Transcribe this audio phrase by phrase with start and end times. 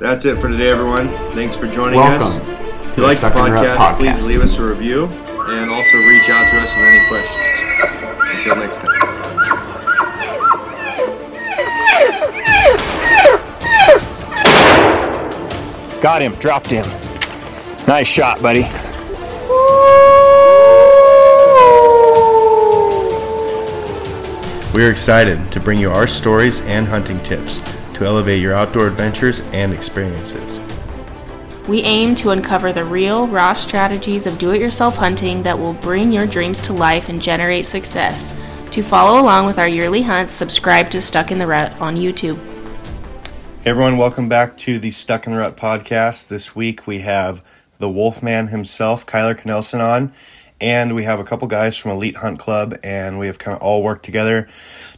[0.00, 1.08] That's it for today, everyone.
[1.34, 2.38] Thanks for joining Welcome us.
[2.38, 2.44] to
[2.90, 5.68] If you like the Stuck in a Rut podcast, please leave us a review and
[5.68, 7.58] also reach out to us with any questions.
[8.36, 8.94] Until next time.
[16.00, 16.34] Got him.
[16.36, 16.86] Dropped him.
[17.88, 18.68] Nice shot, buddy.
[24.76, 27.58] We are excited to bring you our stories and hunting tips
[27.98, 30.60] to elevate your outdoor adventures and experiences.
[31.66, 35.74] We aim to uncover the real, raw strategies of do it yourself hunting that will
[35.74, 38.34] bring your dreams to life and generate success.
[38.70, 42.38] To follow along with our yearly hunts, subscribe to Stuck in the Rut on YouTube.
[43.66, 46.28] Everyone, welcome back to the Stuck in the Rut podcast.
[46.28, 47.42] This week we have
[47.80, 50.12] the Wolfman himself, Kyler Knelsen, on,
[50.60, 53.62] and we have a couple guys from Elite Hunt Club, and we have kind of
[53.62, 54.48] all worked together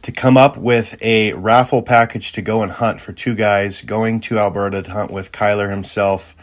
[0.01, 4.19] to come up with a raffle package to go and hunt for two guys going
[4.21, 6.35] to Alberta to hunt with Kyler himself.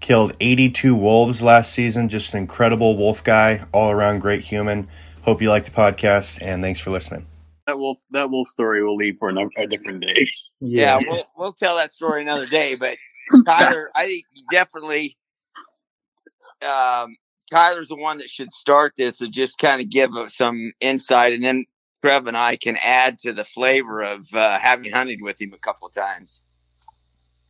[0.00, 4.88] Killed 82 wolves last season, just an incredible wolf guy, all around great human.
[5.22, 7.26] Hope you like the podcast, and thanks for listening.
[7.66, 10.26] that wolf that wolf story will leave for another, a different day.
[10.60, 12.74] Yeah, we'll we'll tell that story another day.
[12.76, 12.96] But
[13.32, 15.16] Kyler, I think definitely
[16.62, 17.16] um,
[17.52, 21.44] Kyler's the one that should start this and just kind of give some insight, and
[21.44, 21.64] then
[22.02, 25.58] Trev and I can add to the flavor of uh, having hunted with him a
[25.58, 26.42] couple of times.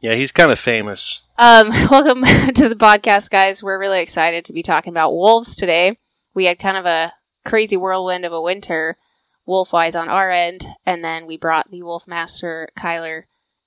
[0.00, 1.28] Yeah, he's kind of famous.
[1.38, 2.22] Um, welcome
[2.54, 3.62] to the podcast, guys.
[3.62, 5.98] We're really excited to be talking about wolves today.
[6.34, 8.98] We had kind of a crazy whirlwind of a winter,
[9.46, 13.24] wolf wise on our end, and then we brought the wolf master Kyler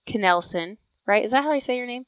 [0.08, 0.78] Knelsen.
[1.06, 1.24] Right?
[1.24, 2.06] Is that how I say your name?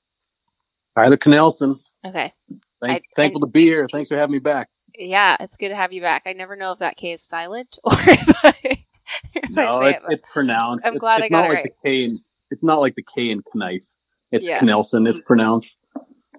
[0.96, 2.34] Kyler Knelsen, Okay.
[2.82, 3.88] Thank, I- thankful to be here.
[3.92, 4.70] Thanks for having me back.
[4.98, 6.24] Yeah, it's good to have you back.
[6.26, 8.54] I never know if that K is silent or if I,
[9.34, 10.10] if I No, say it's, it.
[10.12, 10.86] it's pronounced.
[10.86, 12.96] I'm it's, glad it's I got not it like the K in, it's not like
[12.96, 13.86] the K in knife.
[14.32, 14.59] It's Yeah.
[14.62, 15.08] Knelsen.
[15.08, 15.72] It's pronounced.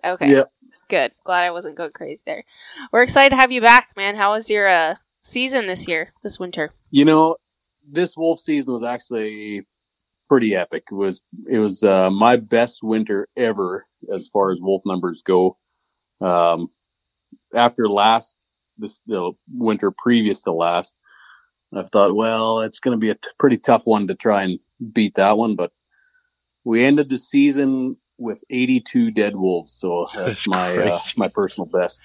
[0.05, 0.31] Okay.
[0.31, 0.51] Yep.
[0.89, 1.13] Good.
[1.25, 2.45] Glad I wasn't going crazy there.
[2.93, 4.17] We're excited to have you back, man.
[4.17, 6.73] How was your uh, season this year, this winter?
[6.91, 7.36] You know,
[7.89, 9.67] this wolf season was actually
[10.29, 10.85] pretty epic.
[10.91, 15.57] It was it was uh, my best winter ever as far as wolf numbers go.
[16.23, 16.69] Um,
[17.55, 18.37] after last
[18.79, 20.95] this the winter previous to last,
[21.75, 24.59] I thought, well, it's going to be a t- pretty tough one to try and
[24.93, 25.73] beat that one, but
[26.65, 31.67] we ended the season with 82 dead wolves, so that's, That's my uh, my personal
[31.67, 32.01] best.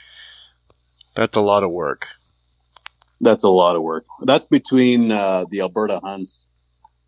[1.15, 2.07] That's a lot of work.
[3.19, 4.05] That's a lot of work.
[4.21, 6.47] That's between uh, the Alberta hunts.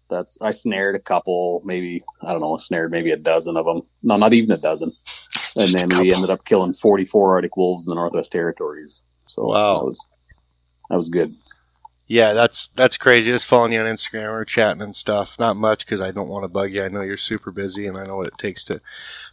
[0.10, 3.82] That's I snared a couple, maybe I don't know, snared maybe a dozen of them.
[4.02, 4.92] No, not even a dozen.
[5.58, 9.04] And then we ended up killing 44 Arctic wolves in the Northwest Territories.
[9.28, 9.80] So Wow.
[9.80, 10.08] that was
[10.90, 11.36] that was good.
[12.08, 13.30] Yeah, that's that's crazy.
[13.30, 15.38] Just following you on Instagram, we're chatting and stuff.
[15.38, 16.84] Not much because I don't want to bug you.
[16.84, 18.82] I know you're super busy, and I know what it takes to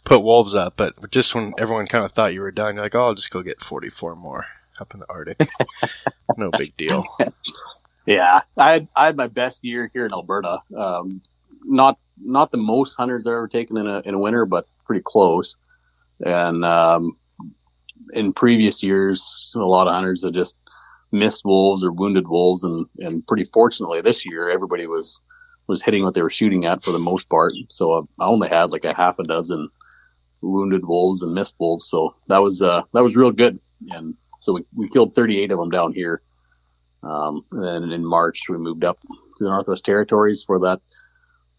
[0.05, 0.75] put wolves up.
[0.77, 3.31] But just when everyone kind of thought you were done, you're like, "Oh, I'll just
[3.31, 4.45] go get 44 more
[4.79, 5.47] up in the Arctic."
[6.37, 7.03] no big deal.
[8.05, 10.61] Yeah, I had, I had my best year here in Alberta.
[10.73, 11.21] Um,
[11.65, 15.01] not not the most hunters I've ever taken in a in a winter, but pretty
[15.03, 15.57] close.
[16.25, 17.17] And um,
[18.13, 20.57] in previous years, a lot of hunters have just
[21.11, 25.21] missed wolves or wounded wolves, and and pretty fortunately this year, everybody was
[25.67, 27.53] was hitting what they were shooting at for the most part.
[27.69, 29.69] So I only had like a half a dozen
[30.41, 31.85] wounded wolves and missed wolves.
[31.85, 33.59] So that was uh, that was real good.
[33.91, 36.21] And so we, we killed 38 of them down here.
[37.03, 40.81] Um, and then in March, we moved up to the Northwest Territories for that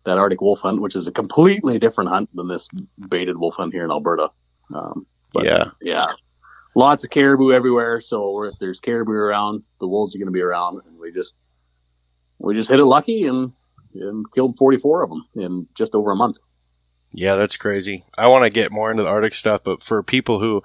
[0.05, 2.69] that Arctic wolf hunt, which is a completely different hunt than this
[3.09, 4.31] baited wolf hunt here in Alberta.
[4.75, 6.07] Um, but yeah, yeah,
[6.75, 8.01] lots of caribou everywhere.
[8.01, 11.37] So if there's caribou around, the wolves are going to be around, and we just
[12.39, 13.53] we just hit it lucky and
[13.95, 16.39] and killed 44 of them in just over a month.
[17.13, 18.05] yeah, that's crazy.
[18.17, 20.63] I want to get more into the Arctic stuff, but for people who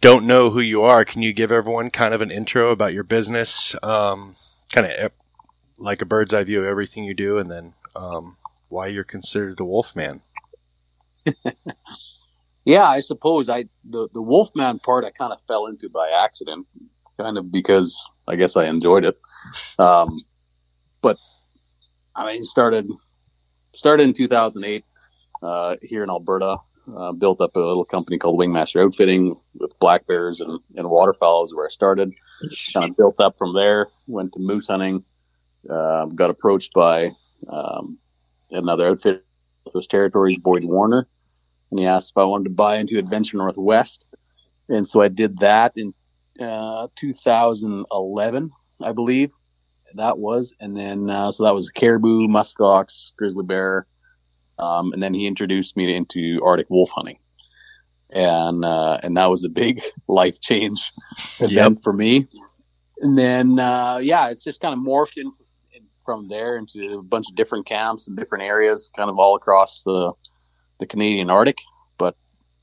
[0.00, 3.02] don't know who you are, can you give everyone kind of an intro about your
[3.02, 3.74] business?
[3.82, 4.36] Um,
[4.72, 5.12] kind of
[5.76, 8.36] like a bird's eye view of everything you do, and then um,
[8.68, 10.22] why you're considered the Wolfman.
[12.64, 16.66] Yeah, I suppose I the the Wolfman part I kind of fell into by accident,
[17.18, 19.18] kind of because I guess I enjoyed it.
[19.78, 20.20] Um,
[21.00, 21.16] but
[22.14, 22.88] I mean, started
[23.74, 24.84] started in 2008
[25.42, 26.58] uh, here in Alberta.
[26.96, 31.44] Uh, built up a little company called Wingmaster Outfitting with black bears and, and waterfowl
[31.44, 32.12] is where I started.
[32.74, 33.86] Kind of built up from there.
[34.08, 35.04] Went to moose hunting.
[35.70, 37.12] Uh, got approached by
[37.48, 37.98] um,
[38.50, 39.24] another outfit,
[39.72, 41.06] those territories, Boyd Warner
[41.72, 44.04] and he asked if I wanted to buy into Adventure Northwest.
[44.68, 45.94] And so I did that in
[46.38, 48.50] uh, 2011,
[48.82, 49.32] I believe
[49.94, 50.54] that was.
[50.60, 53.86] And then, uh, so that was caribou, muskox, grizzly bear,
[54.58, 57.18] Um, and then he introduced me into Arctic wolf hunting,
[58.10, 60.92] and uh, and that was a big life change
[61.40, 62.28] event for me.
[63.00, 65.32] And then uh, yeah, it's just kind of morphed in,
[65.72, 69.34] in from there into a bunch of different camps and different areas, kind of all
[69.36, 70.12] across the
[70.82, 71.58] the Canadian Arctic.
[71.96, 72.16] But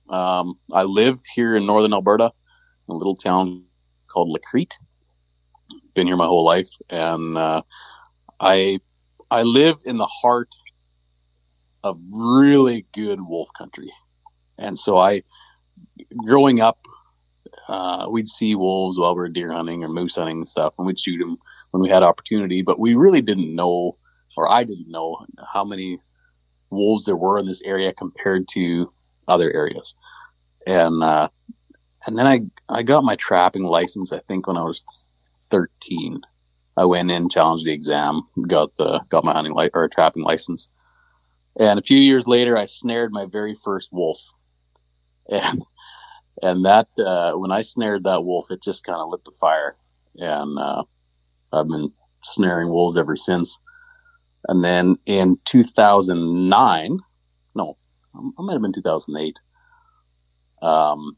[0.10, 2.31] um, I live here in northern Alberta,
[2.88, 3.63] in a little town
[4.07, 4.77] called La Crete.
[5.95, 7.62] Been here my whole life, and uh,
[8.39, 8.80] I
[9.31, 10.50] I live in the heart
[11.83, 13.92] of really good wolf country,
[14.57, 15.24] and so I,
[16.18, 16.80] growing up,
[17.68, 20.88] uh, we'd see wolves while we were deer hunting or moose hunting and stuff, and
[20.88, 21.38] we'd shoot them
[21.72, 22.62] when we had opportunity.
[22.62, 23.98] But we really didn't know,
[24.36, 26.00] or I didn't know, how many
[26.69, 28.92] wolves there were in this area compared to
[29.27, 29.95] other areas,
[30.68, 31.30] and uh,
[32.06, 34.12] and then I I got my trapping license.
[34.12, 34.83] I think when I was
[35.51, 36.21] thirteen.
[36.77, 40.69] I went in, challenged the exam, got the got my hunting li- or trapping license,
[41.60, 44.22] and a few years later, I snared my very first wolf,
[45.30, 45.62] and
[46.42, 49.75] and that uh, when I snared that wolf, it just kind of lit the fire,
[50.15, 50.83] and uh,
[51.51, 51.92] I've been
[52.24, 53.60] snaring wolves ever since.
[54.47, 56.97] And then in 2009,
[57.56, 57.77] no,
[58.15, 59.39] I might have been 2008.
[60.62, 61.18] Um,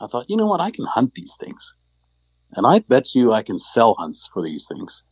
[0.00, 1.74] I thought, you know what, I can hunt these things.
[2.52, 5.02] And I bet you I can sell hunts for these things.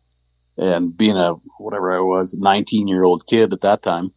[0.56, 4.12] And being a whatever I was, 19 year old kid at that time,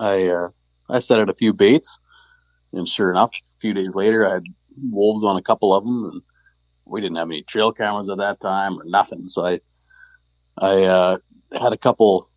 [0.00, 0.48] I uh,
[0.88, 1.98] I set out a few baits,
[2.72, 4.44] and sure enough, a few days later, I had
[4.90, 6.22] wolves on a couple of them, and
[6.84, 9.28] we didn't have any trail cameras at that time or nothing.
[9.28, 9.60] So I
[10.58, 11.18] I uh,
[11.60, 12.30] had a couple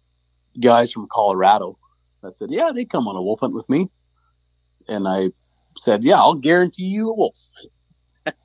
[0.59, 1.77] guys from Colorado
[2.21, 3.89] that said, "Yeah, they come on a wolf hunt with me,"
[4.88, 5.29] and I
[5.77, 7.38] said, "Yeah, I'll guarantee you a wolf."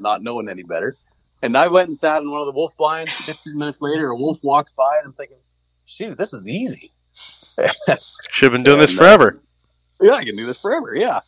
[0.00, 0.96] not knowing any better.
[1.42, 3.14] And I went and sat in one of the wolf blinds.
[3.14, 5.36] 15 minutes later, a wolf walks by, and I'm thinking,
[5.84, 6.90] shoot, this is easy.
[7.12, 9.42] Should have been doing this And, uh, forever.
[10.00, 10.94] yeah, I can do this forever.
[10.94, 11.20] Yeah.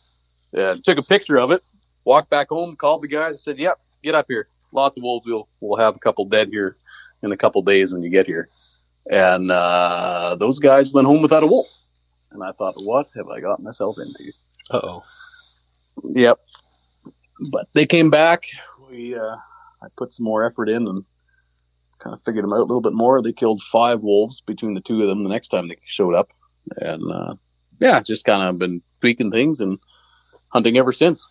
[0.51, 0.75] yeah.
[0.83, 1.63] Took a picture of it,
[2.03, 4.49] walked back home, called the guys, and said, yep, get up here.
[4.71, 5.25] Lots of wolves.
[5.25, 6.75] We'll, we'll have a couple dead here
[7.23, 8.49] in a couple days when you get here.
[9.11, 11.67] And uh, those guys went home without a wolf.
[12.31, 14.31] And I thought, what have I got myself into?
[14.71, 15.03] Uh oh.
[16.03, 16.39] Yep.
[17.51, 18.43] But they came back.
[18.89, 19.35] We uh,
[19.81, 21.03] I put some more effort in and
[21.99, 23.21] kind of figured them out a little bit more.
[23.21, 26.31] They killed five wolves between the two of them the next time they showed up,
[26.77, 27.35] and uh,
[27.79, 29.79] yeah, just kind of been tweaking things and
[30.49, 31.27] hunting ever since.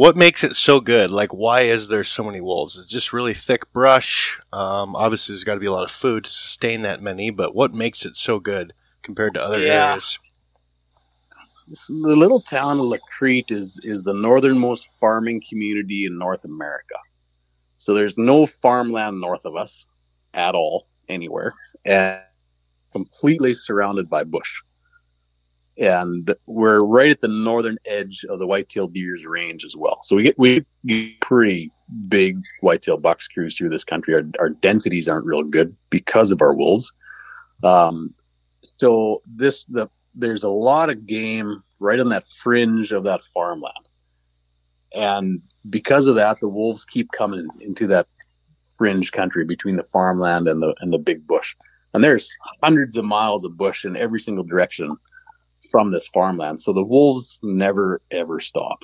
[0.00, 1.10] What makes it so good?
[1.10, 2.78] Like, why is there so many wolves?
[2.78, 4.40] It's just really thick brush.
[4.50, 7.54] Um, obviously, there's got to be a lot of food to sustain that many, but
[7.54, 9.88] what makes it so good compared to other Yeah.
[9.88, 10.18] areas?
[11.68, 16.46] This, the little town of La Crete is is the northernmost farming community in North
[16.46, 16.96] America.
[17.76, 19.84] So there's no farmland north of us
[20.32, 21.52] at all anywhere,
[21.84, 22.22] and
[22.90, 24.62] completely surrounded by bush.
[25.78, 30.00] And we're right at the northern edge of the white-tailed deer's range as well.
[30.02, 31.72] So we get we get pretty
[32.08, 34.14] big white-tailed bucks cruise through this country.
[34.14, 36.92] Our, our densities aren't real good because of our wolves.
[37.62, 38.14] Um,
[38.62, 43.88] so this the there's a lot of game right on that fringe of that farmland.
[44.94, 48.06] And because of that, the wolves keep coming into that
[48.76, 51.54] fringe country between the farmland and the and the big bush.
[51.94, 52.30] And there's
[52.62, 54.90] hundreds of miles of bush in every single direction
[55.70, 56.60] from this farmland.
[56.60, 58.82] So the wolves never ever stop.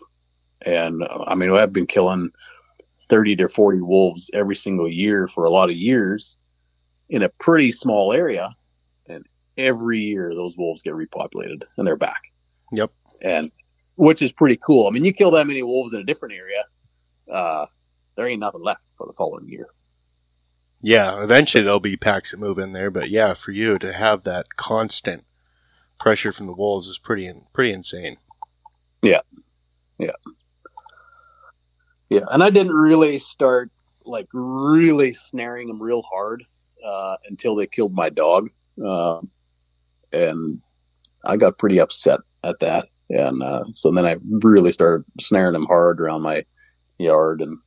[0.65, 2.31] And uh, I mean, I've been killing
[3.09, 6.39] 30 to 40 wolves every single year for a lot of years
[7.09, 8.55] in a pretty small area.
[9.09, 9.25] And
[9.57, 12.33] every year those wolves get repopulated and they're back.
[12.73, 12.93] Yep.
[13.23, 13.51] And
[13.97, 14.87] which is pretty cool.
[14.87, 16.65] I mean, you kill that many wolves in a different area,
[17.33, 17.67] uh,
[18.17, 19.69] there ain't nothing left for the following year.
[20.81, 24.25] Yeah, eventually there'll be packs that move in there, but yeah, for you to have
[24.25, 25.25] that constant
[25.99, 28.17] pressure from the wolves is pretty pretty insane.
[29.03, 29.21] Yeah,
[29.99, 30.13] yeah,
[32.09, 32.25] yeah.
[32.31, 33.71] and I didn't really start
[34.05, 36.45] like really snaring them real hard
[36.85, 38.49] uh, until they killed my dog,
[38.85, 39.21] uh,
[40.13, 40.61] and
[41.25, 42.89] I got pretty upset at that.
[43.09, 46.45] And uh, so then I really started snaring them hard around my
[46.99, 47.59] yard, and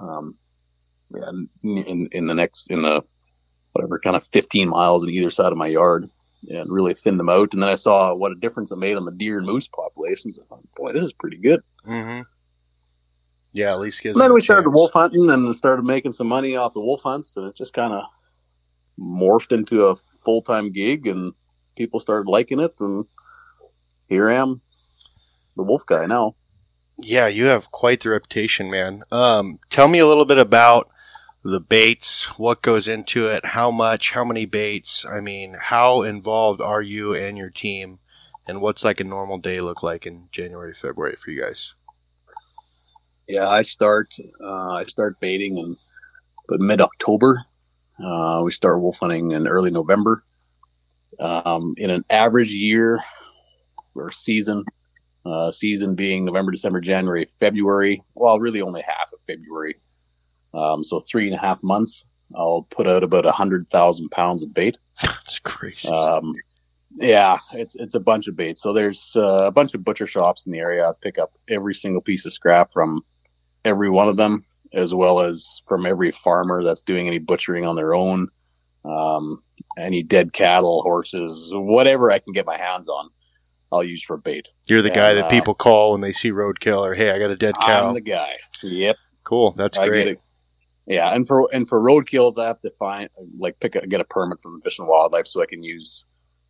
[0.00, 0.36] um,
[1.14, 1.30] yeah,
[1.62, 3.02] in in the next in the
[3.72, 6.10] whatever kind of fifteen miles on either side of my yard,
[6.48, 7.52] and really thinned them out.
[7.52, 10.38] And then I saw what a difference it made on the deer and moose populations.
[10.38, 11.62] I thought, boy, this is pretty good.
[11.86, 12.22] Mm-hmm.
[13.52, 14.14] Yeah, at least gives.
[14.14, 17.36] And then we started wolf hunting and started making some money off the wolf hunts,
[17.36, 18.04] and it just kind of
[18.98, 21.32] morphed into a full time gig, and
[21.76, 23.06] people started liking it, and
[24.08, 24.60] here I am,
[25.56, 26.34] the wolf guy now.
[26.98, 29.02] Yeah, you have quite the reputation, man.
[29.10, 30.90] Um, tell me a little bit about
[31.44, 35.04] the baits, what goes into it, how much, how many baits.
[35.04, 37.98] I mean, how involved are you and your team,
[38.46, 41.74] and what's like a normal day look like in January, February for you guys?
[43.28, 45.76] Yeah, I start uh, I start baiting in
[46.48, 47.44] but mid October.
[48.02, 50.24] Uh, we start wolf hunting in early November.
[51.20, 52.98] Um, in an average year
[53.94, 54.64] or season,
[55.24, 58.02] uh, season being November, December, January, February.
[58.14, 59.76] Well, really only half of February.
[60.54, 62.04] Um, so three and a half months.
[62.36, 64.78] I'll put out about a hundred thousand pounds of bait.
[65.02, 65.88] That's crazy.
[65.88, 66.34] Um,
[66.96, 68.58] yeah, it's it's a bunch of bait.
[68.58, 70.88] So there's uh, a bunch of butcher shops in the area.
[70.88, 73.02] I pick up every single piece of scrap from
[73.64, 77.76] every one of them, as well as from every farmer that's doing any butchering on
[77.76, 78.28] their own.
[78.84, 79.42] Um,
[79.78, 83.08] any dead cattle, horses, whatever I can get my hands on.
[83.72, 84.48] I'll use for bait.
[84.68, 87.18] You're the and, guy that uh, people call when they see roadkill or hey, I
[87.18, 87.88] got a dead cow.
[87.88, 88.34] I'm the guy.
[88.62, 88.96] Yep.
[89.24, 89.52] cool.
[89.52, 90.18] That's I great.
[90.86, 94.00] Yeah, and for and for road kills, I have to find like pick a, get
[94.00, 96.04] a permit from Fish and Wildlife so I can use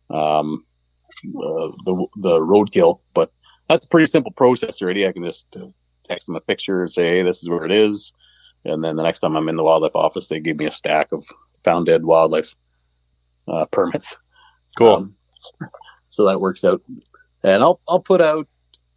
[0.09, 0.65] um
[1.23, 2.99] the the, the roadkill.
[3.13, 3.31] But
[3.69, 5.07] that's a pretty simple process already.
[5.07, 5.67] I can just uh,
[6.07, 8.11] text them a picture and say, "Hey, this is where it is,"
[8.65, 11.11] and then the next time I'm in the wildlife office, they give me a stack
[11.13, 11.23] of
[11.63, 12.55] found dead wildlife
[13.47, 14.17] uh, permits.
[14.77, 14.95] Cool.
[14.95, 15.15] Um,
[16.09, 16.81] so that works out.
[17.43, 18.47] And I'll I'll put out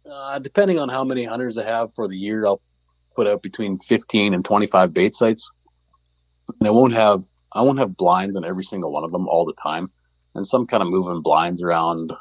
[0.09, 2.61] uh, depending on how many hunters I have for the year, I'll
[3.19, 5.51] put out between 15 and 25 bait sites.
[6.57, 9.43] And I won't have I won't have blinds on every single one of them all
[9.45, 9.91] the time.
[10.35, 12.13] And some kind of moving blinds around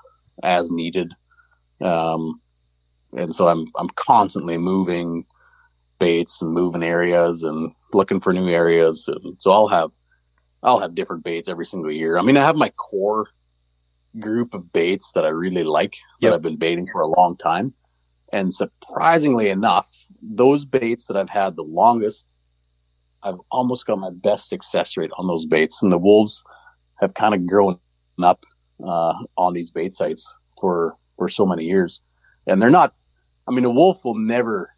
[0.43, 1.12] as needed.
[1.81, 2.40] Um,
[3.17, 5.25] and so I'm I'm constantly moving
[6.00, 9.07] baits and moving areas and looking for new areas.
[9.07, 9.93] And so I'll have
[10.64, 12.19] I'll have different baits every single year.
[12.19, 13.28] I mean, I have my core
[14.19, 16.31] group of baits that I really like Yep.
[16.31, 17.73] that I've been baiting for a long time.
[18.33, 19.88] And surprisingly enough,
[20.22, 22.26] those baits that I've had the longest,
[23.22, 25.82] I've almost got my best success rate on those baits.
[25.82, 26.44] And the wolves
[27.00, 27.78] have kind of grown
[28.22, 28.44] up
[28.84, 32.02] uh, on these bait sites for for so many years,
[32.46, 32.94] and they're not.
[33.46, 34.75] I mean, a wolf will never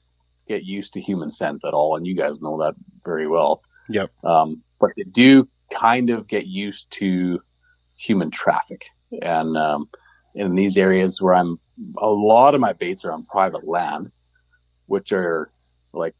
[0.48, 3.62] get used to human scent at all, and you guys know that very well.
[3.88, 4.10] Yep.
[4.24, 7.40] Um, but they do kind of get used to
[7.96, 8.86] human traffic,
[9.22, 9.88] and um,
[10.34, 11.58] in these areas where I'm,
[11.98, 14.10] a lot of my baits are on private land,
[14.90, 15.52] which are
[15.92, 16.16] like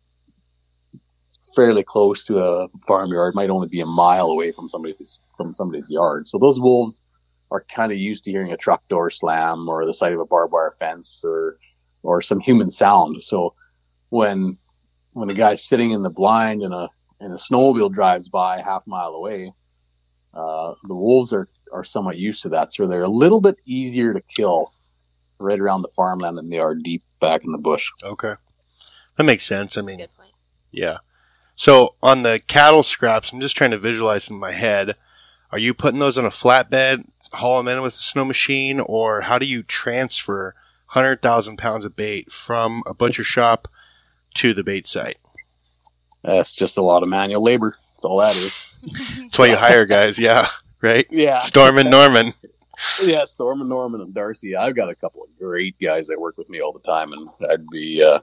[1.57, 3.35] fairly close to a farmyard.
[3.35, 6.29] Might only be a mile away from somebody's from somebody's yard.
[6.29, 7.03] So those wolves
[7.51, 10.25] are kind of used to hearing a truck door slam or the sight of a
[10.25, 11.59] barbed wire fence or
[12.05, 13.21] or some human sound.
[13.23, 13.55] So
[14.11, 14.57] when
[15.15, 18.87] when a guy's sitting in the blind and a and a snowmobile drives by half
[18.87, 19.53] mile away,
[20.33, 22.73] uh, the wolves are are somewhat used to that.
[22.73, 24.71] So they're a little bit easier to kill
[25.41, 27.91] right around the farmland than they are deep back in the bush.
[28.05, 28.35] Okay.
[29.17, 29.77] That makes sense.
[29.77, 30.33] I That's a mean, good point.
[30.73, 30.99] yeah.
[31.57, 34.97] So on the cattle scraps, I'm just trying to visualize in my head.
[35.53, 39.23] Are you putting those on a flatbed, haul them in with a snow machine, or
[39.23, 40.55] how do you transfer
[40.93, 43.69] 100,000 pounds of bait from a butcher shop
[44.35, 45.19] to the bait site?
[46.23, 47.77] That's just a lot of manual labor.
[47.97, 48.79] That's all that is.
[49.19, 50.19] That's why you hire guys.
[50.19, 50.49] Yeah.
[50.81, 51.07] Right.
[51.11, 51.39] Yeah.
[51.41, 52.33] Storm and Norman.
[53.03, 54.57] yeah, Storm and Norman and Darcy.
[54.57, 57.29] I've got a couple of great guys that work with me all the time, and
[57.51, 58.21] I'd be uh,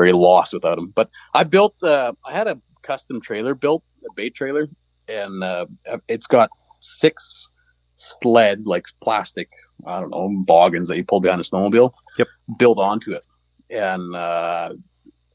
[0.00, 0.92] very lost without them.
[0.94, 4.66] But I built, uh, I had a custom trailer built, a bait trailer,
[5.08, 5.66] and uh,
[6.08, 6.48] it's got
[6.80, 7.48] six
[7.96, 9.48] sleds, like plastic,
[9.86, 12.28] I don't know, boggins that you pull behind a snowmobile, Yep.
[12.58, 13.24] built onto it.
[13.68, 14.72] And uh,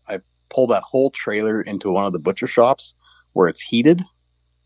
[0.07, 0.19] I
[0.49, 2.95] pulled that whole trailer into one of the butcher shops
[3.33, 4.01] where it's heated.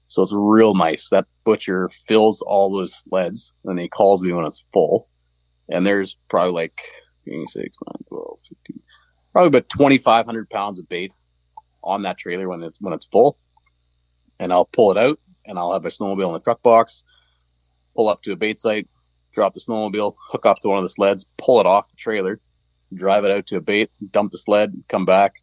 [0.06, 1.10] So it's real nice.
[1.10, 5.08] That butcher fills all those sleds and he calls me when it's full.
[5.70, 6.80] And there's probably like
[7.28, 7.70] 6, 9,
[8.08, 8.82] 12, 15,
[9.34, 11.14] probably about 2,500 pounds of bait
[11.84, 13.38] on that trailer when it's, when it's full.
[14.40, 17.04] And I'll pull it out and I'll have my snowmobile in the truck box,
[17.96, 18.88] pull up to a bait site,
[19.34, 22.40] drop the snowmobile, hook up to one of the sleds, pull it off the trailer,
[22.94, 25.36] drive it out to a bait, dump the sled, come back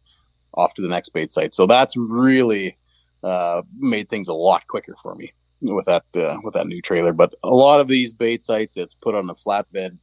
[0.53, 1.53] off to the next bait site.
[1.53, 2.77] So that's really
[3.23, 7.13] uh, made things a lot quicker for me with that uh, with that new trailer.
[7.13, 9.97] But a lot of these bait sites, it's put on a flatbed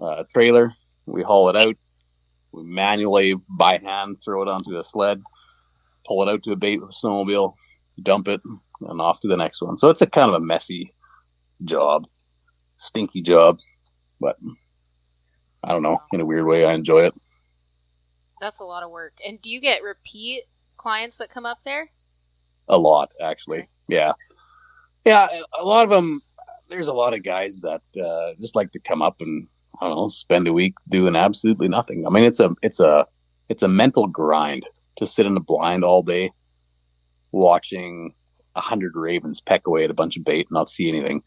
[0.00, 0.74] uh, trailer.
[1.06, 1.76] We haul it out.
[2.52, 5.22] We manually by hand throw it onto a sled,
[6.06, 7.54] pull it out to a bait with a snowmobile,
[8.02, 8.40] dump it,
[8.80, 9.78] and off to the next one.
[9.78, 10.92] So it's a kind of a messy
[11.64, 12.06] job,
[12.76, 13.58] stinky job,
[14.20, 14.36] but
[15.62, 16.02] I don't know.
[16.12, 17.14] In a weird way, I enjoy it.
[18.40, 19.18] That's a lot of work.
[19.26, 20.44] And do you get repeat
[20.76, 21.90] clients that come up there?
[22.70, 24.12] a lot actually yeah
[25.04, 25.26] yeah
[25.58, 26.22] a lot of them
[26.68, 29.48] there's a lot of guys that uh, just like to come up and
[29.80, 33.06] i don't know spend a week doing absolutely nothing i mean it's a it's a
[33.48, 34.64] it's a mental grind
[34.96, 36.30] to sit in a blind all day
[37.32, 38.14] watching
[38.56, 41.22] a hundred ravens peck away at a bunch of bait and not see anything,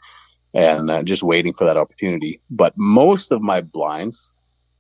[0.54, 2.42] and uh, just waiting for that opportunity.
[2.50, 4.32] But most of my blinds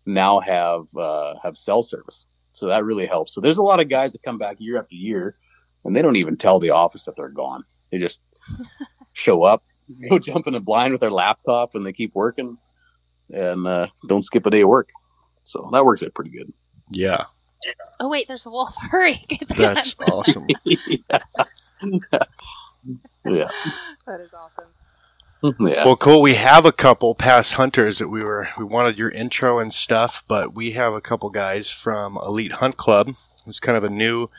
[0.05, 3.33] now have uh, have cell service, so that really helps.
[3.33, 5.37] So there's a lot of guys that come back year after year,
[5.83, 7.63] and they don't even tell the office that they're gone.
[7.91, 8.21] They just
[9.13, 9.63] show up,
[10.09, 12.57] go jump in a blind with their laptop, and they keep working,
[13.29, 14.89] and uh, don't skip a day of work.
[15.43, 16.51] So that works out pretty good.
[16.91, 17.25] Yeah,
[17.99, 18.75] Oh wait, there's a wolf.
[18.81, 19.19] Hurry!
[19.27, 20.09] Get the that's gun.
[20.09, 20.47] awesome.
[23.25, 23.49] Yeah,
[24.05, 24.65] That is awesome.
[25.59, 25.85] yeah.
[25.85, 26.21] Well, cool.
[26.21, 30.23] We have a couple past hunters that we were we wanted your intro and stuff,
[30.27, 33.09] but we have a couple guys from Elite Hunt Club.
[33.47, 34.29] It's kind of a new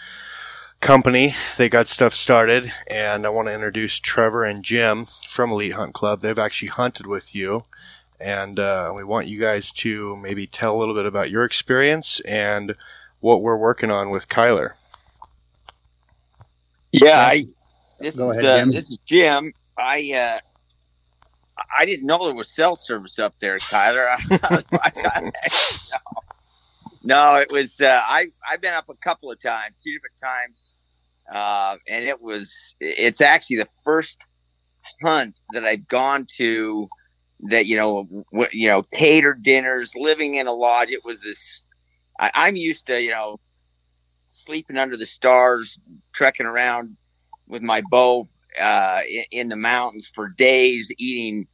[0.80, 1.34] company.
[1.56, 5.94] They got stuff started, and I want to introduce Trevor and Jim from Elite Hunt
[5.94, 6.20] Club.
[6.20, 7.64] They've actually hunted with you,
[8.20, 12.20] and uh, we want you guys to maybe tell a little bit about your experience
[12.20, 12.74] and
[13.20, 14.72] what we're working on with Kyler.
[16.92, 17.46] Yeah, I,
[17.98, 18.70] this Go is ahead, uh, Jim.
[18.70, 19.52] this is Jim.
[19.76, 20.38] I uh,
[21.78, 24.16] I didn't know there was cell service up there, Kyler.
[27.04, 27.34] no.
[27.34, 27.80] no, it was.
[27.80, 30.74] Uh, I I've been up a couple of times, two different times,
[31.32, 32.76] uh, and it was.
[32.80, 34.18] It's actually the first
[35.02, 36.88] hunt that I've gone to
[37.44, 40.90] that you know w- you know catered dinners, living in a lodge.
[40.90, 41.62] It was this.
[42.18, 43.40] I, I'm used to you know
[44.28, 45.78] sleeping under the stars,
[46.12, 46.96] trekking around
[47.46, 48.28] with my bow
[48.60, 51.46] uh, in, in the mountains for days, eating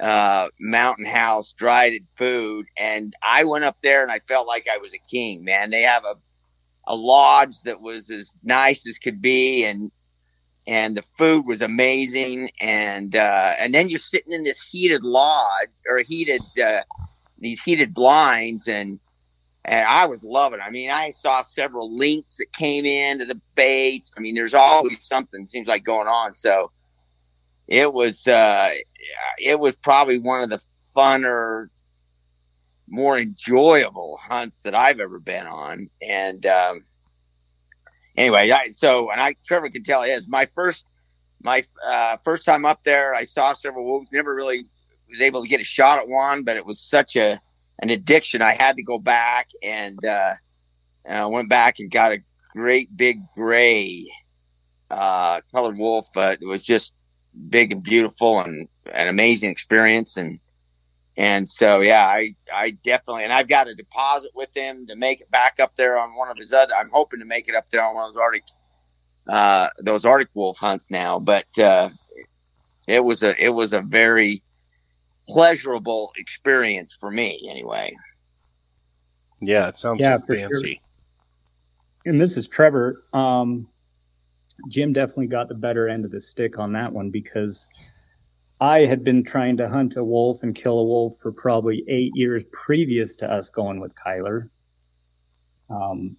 [0.00, 2.66] uh, mountain house dried food.
[2.76, 5.70] And I went up there and I felt like I was a king, man.
[5.70, 6.14] They have a,
[6.86, 9.64] a lodge that was as nice as could be.
[9.64, 9.90] And,
[10.66, 12.50] and the food was amazing.
[12.60, 16.82] And, uh, and then you're sitting in this heated lodge or heated, uh,
[17.38, 18.98] these heated blinds and,
[19.64, 20.60] and I was loving.
[20.60, 20.62] it.
[20.62, 24.12] I mean, I saw several lynx that came into the baits.
[24.16, 26.34] I mean, there's always something seems like going on.
[26.34, 26.70] So
[27.66, 28.74] it was uh,
[29.38, 30.62] it was probably one of the
[30.94, 31.68] funner,
[32.88, 35.88] more enjoyable hunts that I've ever been on.
[36.02, 36.84] And um,
[38.16, 40.86] anyway, I, so and I Trevor can tell is my first
[41.42, 43.14] my uh, first time up there.
[43.14, 44.10] I saw several wolves.
[44.12, 44.66] Never really
[45.08, 47.40] was able to get a shot at one, but it was such a
[47.80, 48.42] an addiction.
[48.42, 50.34] I had to go back and uh,
[51.04, 52.18] and I went back and got a
[52.52, 54.10] great big gray
[54.90, 56.06] uh, colored wolf.
[56.16, 56.92] Uh, it was just
[57.48, 60.16] big and beautiful and an amazing experience.
[60.16, 60.38] And
[61.16, 65.20] and so yeah, I I definitely and I've got a deposit with him to make
[65.20, 66.74] it back up there on one of his other.
[66.74, 68.42] I'm hoping to make it up there on one of those Arctic
[69.28, 71.18] uh, those Arctic wolf hunts now.
[71.18, 71.90] But uh,
[72.86, 74.42] it was a it was a very
[75.28, 77.94] pleasurable experience for me anyway.
[79.40, 80.80] Yeah, it sounds Yeah, for fancy.
[82.04, 83.04] and this is Trevor.
[83.12, 83.68] Um,
[84.68, 87.66] Jim definitely got the better end of the stick on that one because
[88.60, 92.12] I had been trying to hunt a wolf and kill a wolf for probably eight
[92.14, 94.48] years previous to us going with Kyler.
[95.68, 96.16] Um,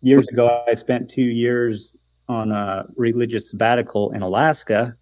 [0.00, 1.94] years ago, I spent two years
[2.28, 4.94] on a religious sabbatical in Alaska,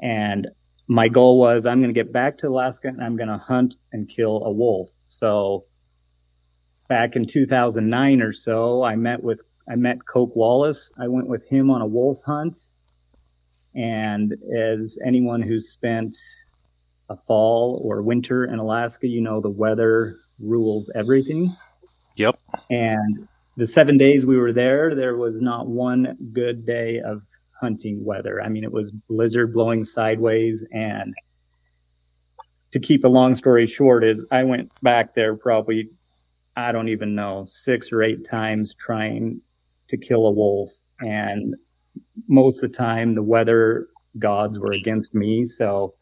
[0.00, 0.46] and
[0.88, 3.76] my goal was I'm going to get back to Alaska and I'm going to hunt
[3.92, 4.90] and kill a wolf.
[5.02, 5.64] So
[6.88, 10.92] back in 2009 or so, I met with I met Coke Wallace.
[10.98, 12.56] I went with him on a wolf hunt.
[13.76, 16.16] And as anyone who's spent
[17.08, 21.54] a fall or winter in Alaska, you know the weather rules everything.
[22.16, 22.38] Yep.
[22.70, 27.22] And the seven days we were there, there was not one good day of
[27.60, 28.42] hunting weather.
[28.42, 30.64] I mean, it was blizzard blowing sideways.
[30.72, 31.14] And
[32.72, 35.90] to keep a long story short, is I went back there probably,
[36.56, 39.40] I don't even know, six or eight times trying
[39.88, 40.70] to kill a wolf.
[41.00, 41.54] And
[42.28, 45.44] most of the time, the weather gods were against me.
[45.44, 45.94] So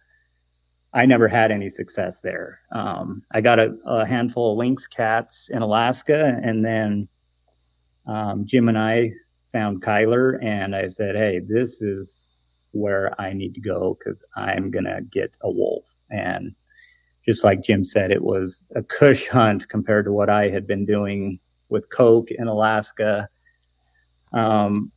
[0.93, 2.61] I never had any success there.
[2.73, 7.09] Um, I got a, a handful of lynx cats in Alaska, and then
[8.07, 9.11] um, Jim and I
[9.53, 12.17] found Kyler, and I said, "Hey, this is
[12.71, 16.55] where I need to go because I'm gonna get a wolf." And
[17.27, 20.87] just like Jim said, it was a cush hunt compared to what I had been
[20.87, 23.29] doing with Coke in Alaska
[24.35, 24.93] um,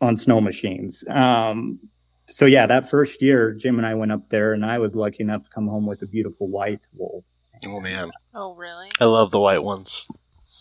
[0.00, 1.04] on snow machines.
[1.08, 1.78] Um,
[2.26, 5.22] so yeah, that first year, Jim and I went up there, and I was lucky
[5.22, 7.24] enough to come home with a beautiful white wolf.
[7.66, 8.88] Oh man, Oh, really?
[9.00, 10.06] I love the white ones.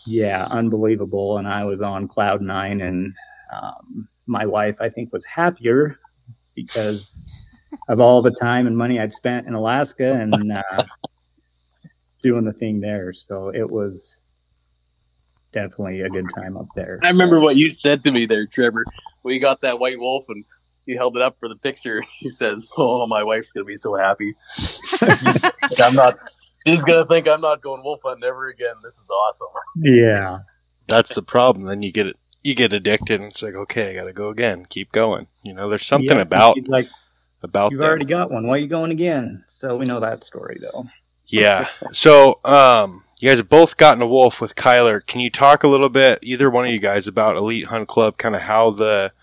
[0.05, 1.37] Yeah, unbelievable.
[1.37, 3.13] And I was on cloud nine, and
[3.53, 5.97] um, my wife, I think, was happier
[6.55, 7.25] because
[7.87, 10.83] of all the time and money I'd spent in Alaska and uh,
[12.23, 13.13] doing the thing there.
[13.13, 14.18] So it was
[15.51, 16.99] definitely a good time up there.
[17.03, 18.85] I remember what you said to me there, Trevor.
[19.23, 20.45] We got that white wolf and
[20.85, 22.03] you held it up for the picture.
[22.19, 24.33] He says, "Oh, my wife's gonna be so happy.
[25.81, 26.17] I'm not.
[26.67, 28.75] She's gonna think I'm not going wolf hunting ever again.
[28.83, 30.39] This is awesome." Yeah,
[30.87, 31.65] That's the problem.
[31.65, 32.17] Then you get it.
[32.43, 34.65] You get addicted, and it's like, okay, I got to go again.
[34.69, 35.27] Keep going.
[35.43, 36.87] You know, there's something Yeah, about like
[37.43, 37.89] about you've them.
[37.89, 38.47] already got one.
[38.47, 39.43] Why are you going again?
[39.49, 40.87] So we know that story though.
[41.27, 41.67] Yeah.
[41.91, 45.05] So, um, you guys have both gotten a wolf with Kyler.
[45.05, 48.17] Can you talk a little bit, either one of you guys, about Elite Hunt Club,
[48.17, 49.13] kind of how the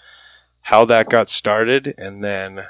[0.62, 2.66] how that got started, and then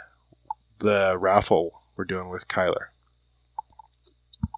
[0.79, 2.89] the raffle we're doing with Kyler.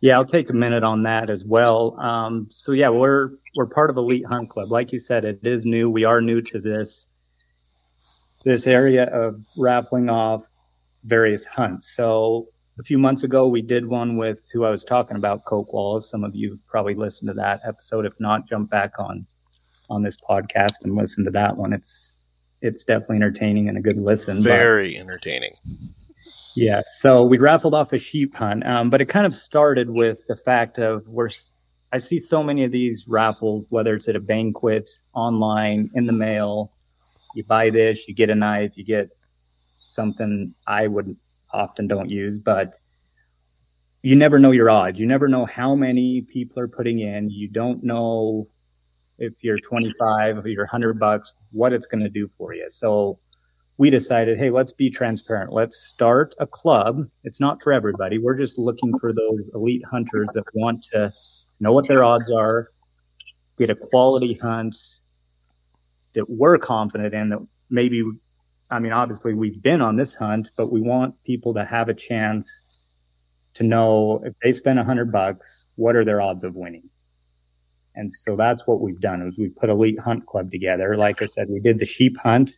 [0.03, 1.99] Yeah, I'll take a minute on that as well.
[1.99, 4.71] Um, so yeah, we're we're part of Elite Hunt Club.
[4.71, 5.91] Like you said, it is new.
[5.91, 7.07] We are new to this
[8.45, 10.45] this area of raffling off
[11.05, 11.95] various hunts.
[11.95, 15.73] So a few months ago, we did one with who I was talking about, Coke
[15.73, 16.09] Wallace.
[16.11, 18.07] Some of you probably listened to that episode.
[18.07, 19.27] If not, jump back on
[19.91, 21.73] on this podcast and listen to that one.
[21.73, 22.15] It's
[22.61, 24.39] it's definitely entertaining and a good listen.
[24.39, 25.53] but- Very entertaining.
[26.57, 30.27] yeah, so we raffled off a sheep hunt, um, but it kind of started with
[30.29, 31.31] the fact of we're.
[31.91, 36.13] I see so many of these raffles, whether it's at a banquet, online, in the
[36.13, 36.73] mail.
[37.35, 39.09] You buy this, you get a knife, you get
[39.79, 41.17] something I would
[41.53, 42.79] often don't use, but
[44.03, 44.99] you never know your odds.
[44.99, 47.31] You never know how many people are putting in.
[47.31, 48.47] You don't know
[49.19, 52.67] if you're 25, if you're 100 bucks, what it's going to do for you.
[52.69, 53.19] So
[53.77, 55.53] we decided, hey, let's be transparent.
[55.53, 57.09] Let's start a club.
[57.25, 58.19] It's not for everybody.
[58.19, 61.13] We're just looking for those elite hunters that want to
[61.61, 62.71] know what their odds are,
[63.57, 64.77] get a quality hunt
[66.15, 67.39] that we're confident in that
[67.71, 68.03] maybe
[68.71, 71.95] I mean obviously we've been on this hunt, but we want people to have a
[71.95, 72.49] chance
[73.55, 76.89] to know if they spend a hundred bucks, what are their odds of winning?
[77.95, 80.97] And so that's what we've done is we put Elite Hunt Club together.
[80.97, 82.53] Like I said, we did the sheep hunt,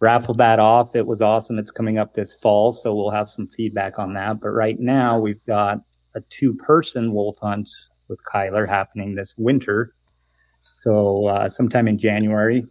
[0.00, 0.94] raffled that off.
[0.94, 1.58] It was awesome.
[1.58, 4.40] It's coming up this fall, so we'll have some feedback on that.
[4.40, 5.78] But right now we've got
[6.14, 7.70] a two person wolf hunt
[8.08, 9.94] with Kyler happening this winter.
[10.82, 12.66] So uh, sometime in January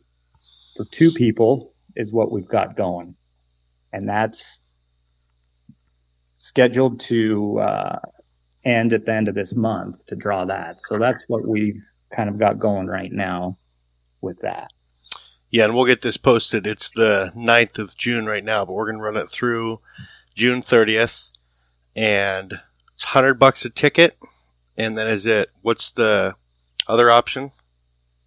[0.77, 3.15] for two people is what we've got going.
[3.93, 4.61] And that's
[6.37, 7.99] scheduled to uh,
[8.63, 10.81] end at the end of this month to draw that.
[10.81, 11.81] So that's what we've
[12.15, 13.57] kind of got going right now
[14.21, 14.69] with that.
[15.49, 16.65] Yeah, and we'll get this posted.
[16.65, 19.81] It's the 9th of June right now, but we're going to run it through
[20.33, 21.31] June 30th.
[21.95, 22.61] And
[22.93, 24.17] it's 100 bucks a ticket.
[24.77, 26.35] And then is it, what's the
[26.87, 27.51] other option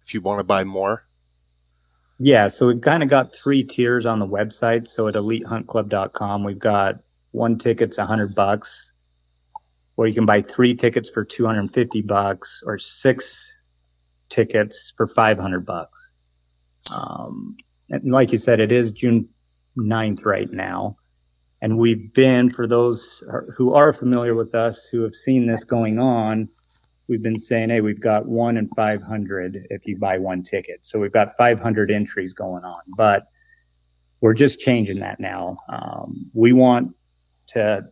[0.03, 1.04] if you want to buy more?
[2.17, 4.87] Yeah, so we've kind of got three tiers on the website.
[4.87, 6.95] So at elitehuntclub.com, we've got
[7.31, 8.93] one ticket's 100 bucks,
[9.97, 13.53] or you can buy three tickets for 250 bucks, or six
[14.29, 16.11] tickets for 500 bucks.
[16.93, 17.57] Um,
[17.89, 19.25] and like you said, it is June
[19.77, 20.97] 9th right now.
[21.61, 23.23] And we've been, for those
[23.55, 26.47] who are familiar with us, who have seen this going on,
[27.07, 30.85] we've been saying, hey, we've got one in 500 if you buy one ticket.
[30.85, 33.27] So we've got 500 entries going on, but
[34.21, 35.57] we're just changing that now.
[35.69, 36.95] Um, we want
[37.47, 37.85] to,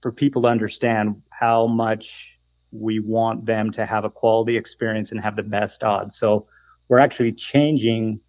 [0.00, 2.38] for people to understand how much
[2.70, 6.16] we want them to have a quality experience and have the best odds.
[6.16, 6.46] So
[6.88, 8.20] we're actually changing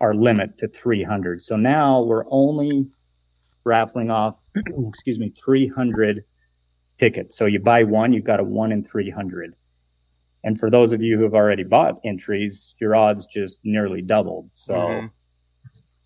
[0.00, 1.42] our limit to 300.
[1.42, 2.86] So now we're only
[3.64, 4.38] raffling off,
[4.88, 6.24] excuse me, 300
[6.98, 7.36] tickets.
[7.36, 9.54] So you buy one, you've got a one in 300.
[10.44, 14.50] And for those of you who have already bought entries, your odds just nearly doubled.
[14.52, 15.10] So Mhm.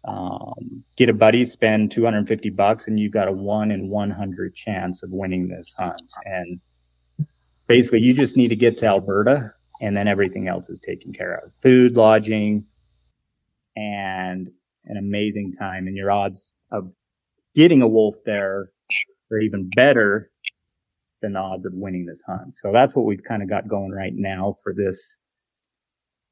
[0.05, 5.03] um, get a buddy, spend 250 bucks, and you've got a one in 100 chance
[5.03, 6.01] of winning this hunt.
[6.25, 6.59] And
[7.67, 11.35] basically, you just need to get to Alberta, and then everything else is taken care
[11.35, 12.65] of food, lodging,
[13.77, 14.51] and
[14.87, 15.87] an amazing time.
[15.87, 16.91] And your odds of
[17.55, 18.71] getting a wolf there
[19.31, 20.31] are even better
[21.21, 22.57] the odds of winning this hunt.
[22.57, 25.17] So that's what we've kind of got going right now for this.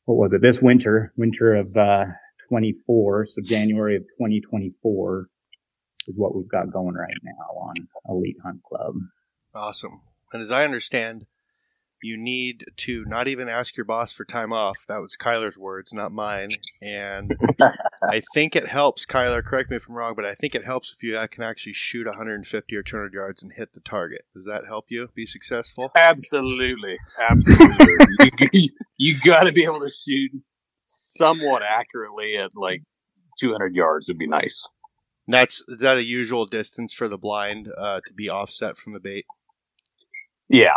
[0.04, 0.42] What was it?
[0.42, 2.04] This winter, winter of uh,
[2.48, 3.26] 24.
[3.26, 5.28] So January of 2024
[6.06, 7.74] is what we've got going right now on
[8.08, 8.94] Elite Hunt Club.
[9.54, 10.00] Awesome.
[10.32, 11.26] And as I understand,
[12.02, 14.84] you need to not even ask your boss for time off.
[14.88, 16.50] That was Kyler's words, not mine.
[16.80, 17.36] And
[18.02, 20.92] I think it helps, Kyler, correct me if I'm wrong, but I think it helps
[20.94, 24.24] if you can actually shoot 150 or 200 yards and hit the target.
[24.34, 25.90] Does that help you be successful?
[25.96, 28.32] Absolutely, absolutely.
[28.52, 30.30] you you got to be able to shoot
[30.84, 32.82] somewhat accurately at like
[33.40, 34.66] 200 yards would be nice.
[35.26, 38.94] And that's is that a usual distance for the blind uh, to be offset from
[38.94, 39.26] the bait?
[40.48, 40.76] Yeah,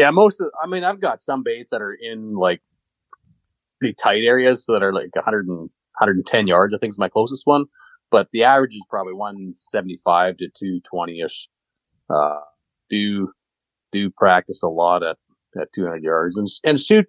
[0.00, 0.10] yeah.
[0.10, 2.60] Most of, I mean, I've got some baits that are in like
[3.78, 6.74] pretty tight areas that are like 100 and, 110 yards.
[6.74, 7.66] I think is my closest one,
[8.10, 11.48] but the average is probably 175 to 220 ish.
[12.08, 12.40] Uh,
[12.88, 13.30] do
[13.92, 15.16] do practice a lot at
[15.60, 17.06] at 200 yards and and shoot.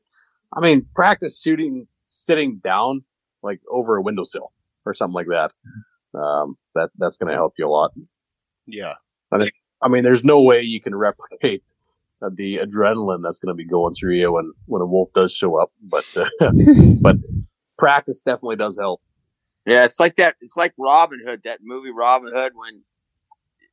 [0.56, 3.04] I mean, practice shooting sitting down
[3.44, 4.52] like over a windowsill
[4.86, 5.52] or something like that.
[6.18, 7.92] Um, that that's going to help you a lot.
[8.68, 8.96] Yeah.
[9.32, 9.54] I think.
[9.82, 11.64] I mean, there's no way you can replicate
[12.30, 15.60] the adrenaline that's going to be going through you when when a wolf does show
[15.62, 15.72] up.
[15.82, 16.52] But uh,
[17.02, 17.18] but
[17.78, 19.02] practice definitely does help.
[19.66, 20.36] Yeah, it's like that.
[20.42, 22.82] It's like Robin Hood, that movie Robin Hood, when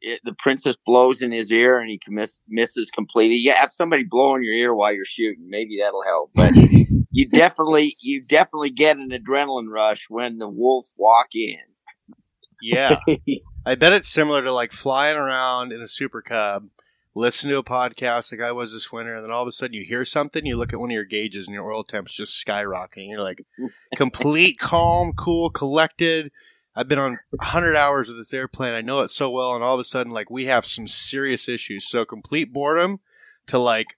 [0.00, 3.36] it, the princess blows in his ear and he miss, misses completely.
[3.36, 5.46] You have somebody blow in your ear while you're shooting.
[5.48, 6.30] Maybe that'll help.
[6.34, 6.52] But
[7.10, 11.58] you definitely, you definitely get an adrenaline rush when the wolves walk in.
[12.60, 12.96] Yeah.
[13.66, 16.68] I bet it's similar to like flying around in a super cub,
[17.14, 19.74] listen to a podcast like I was this winter, and then all of a sudden
[19.74, 22.44] you hear something, you look at one of your gauges and your oil temp's just
[22.44, 23.10] skyrocketing.
[23.10, 23.44] You're like
[23.96, 26.30] complete calm, cool, collected.
[26.74, 28.74] I've been on 100 hours with this airplane.
[28.74, 31.48] I know it so well, and all of a sudden, like we have some serious
[31.48, 31.88] issues.
[31.88, 33.00] So complete boredom
[33.48, 33.96] to like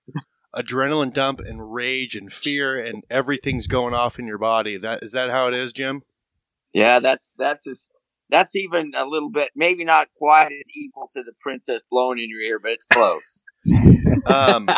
[0.54, 4.76] adrenaline dump and rage and fear and everything's going off in your body.
[4.76, 6.02] That is that how it is, Jim?
[6.72, 7.90] Yeah, that's that's as
[8.30, 12.30] that's even a little bit, maybe not quite as equal to the princess blowing in
[12.30, 13.42] your ear, but it's close.
[14.26, 14.68] Um,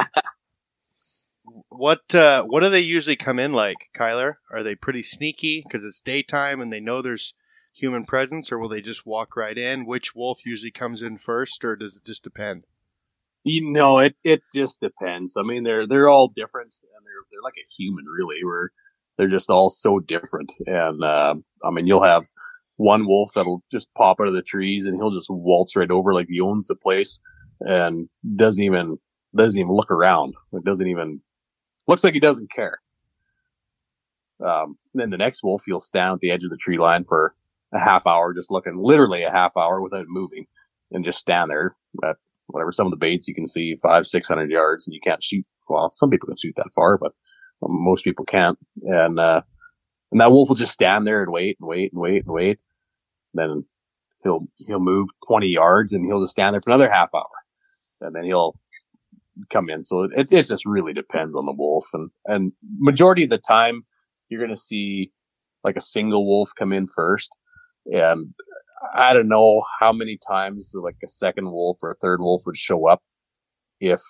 [1.69, 4.35] what uh, what do they usually come in like, Kyler?
[4.51, 7.35] Are they pretty sneaky because it's daytime and they know there's
[7.73, 9.87] human presence, or will they just walk right in?
[9.87, 12.65] Which wolf usually comes in first, or does it just depend?
[13.45, 15.37] You know, it it just depends.
[15.37, 18.45] I mean, they're they're all different, and they're they're like a human, really.
[18.45, 18.71] Where
[19.17, 20.53] they're just all so different.
[20.67, 21.35] And uh,
[21.65, 22.29] I mean, you'll have
[22.77, 26.15] one wolf that'll just pop out of the trees, and he'll just waltz right over
[26.15, 27.21] like he owns the place,
[27.61, 28.99] and doesn't even
[29.37, 30.35] doesn't even look around.
[30.53, 31.21] It doesn't even
[31.87, 32.81] looks like he doesn't care.
[34.45, 37.35] Um, then the next wolf, you'll stand at the edge of the tree line for
[37.73, 40.47] a half hour, just looking literally a half hour without moving,
[40.91, 42.17] and just stand there at
[42.49, 45.23] whatever some of the baits you can see five, six hundred yards, and you can't
[45.23, 45.47] shoot.
[45.69, 47.13] Well, some people can shoot that far, but
[47.63, 48.59] most people can't.
[48.83, 49.43] And uh,
[50.13, 52.61] and that wolf will just stand there and wait and wait and wait and wait.
[53.35, 53.65] Then
[54.23, 57.25] he'll he'll move twenty yards, and he'll just stand there for another half hour,
[58.03, 58.55] and then he'll
[59.51, 59.83] come in.
[59.83, 63.85] So it, it just really depends on the wolf, and and majority of the time
[64.29, 65.11] you're going to see
[65.65, 67.31] like a single wolf come in first,
[67.87, 68.35] and
[68.95, 72.57] I don't know how many times like a second wolf or a third wolf would
[72.57, 73.03] show up
[73.81, 74.03] if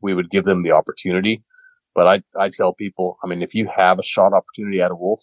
[0.00, 1.42] we would give them the opportunity.
[1.94, 4.94] But I I tell people, I mean, if you have a shot opportunity at a
[4.94, 5.22] wolf,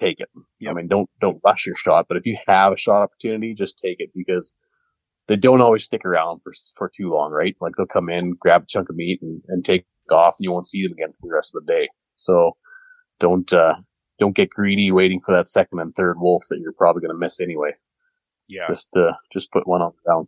[0.00, 0.28] take it.
[0.58, 0.70] Yep.
[0.70, 3.78] I mean, don't don't rush your shot, but if you have a shot opportunity, just
[3.78, 4.54] take it because
[5.28, 7.56] they don't always stick around for for too long, right?
[7.60, 10.50] Like they'll come in, grab a chunk of meat, and, and take off, and you
[10.50, 11.88] won't see them again for the rest of the day.
[12.16, 12.56] So
[13.20, 13.74] don't uh,
[14.18, 17.18] don't get greedy waiting for that second and third wolf that you're probably going to
[17.18, 17.72] miss anyway.
[18.48, 20.26] Yeah, Just uh, just put one on the down.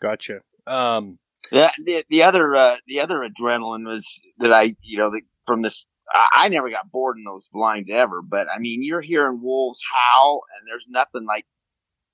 [0.00, 0.40] gotcha.
[0.66, 1.18] Um,
[1.50, 5.62] The, the, the other uh, the other adrenaline was that I you know the, from
[5.62, 9.40] this I, I never got bored in those blinds ever, but I mean you're hearing
[9.42, 11.44] wolves howl and there's nothing like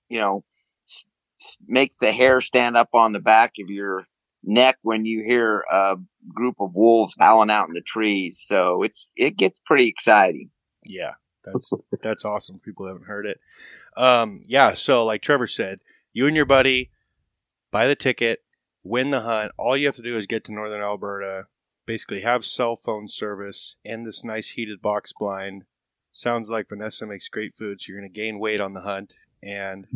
[0.09, 0.45] you know
[0.87, 1.05] s-
[1.41, 4.07] s- makes the hair stand up on the back of your
[4.43, 5.97] neck when you hear a
[6.35, 8.41] group of wolves howling out in the trees.
[8.45, 10.51] So it's it gets pretty exciting.
[10.85, 11.13] yeah,
[11.45, 12.59] that's that's awesome.
[12.59, 13.41] People haven't heard it.
[13.97, 15.81] Um, yeah, so like Trevor said,
[16.13, 16.91] you and your buddy
[17.71, 18.43] buy the ticket,
[18.83, 19.53] win the hunt.
[19.59, 21.47] All you have to do is get to northern Alberta,
[21.87, 25.65] basically have cell phone service and this nice heated box blind.
[26.13, 29.15] Sounds like Vanessa makes great food, so you're going to gain weight on the hunt.
[29.43, 29.87] And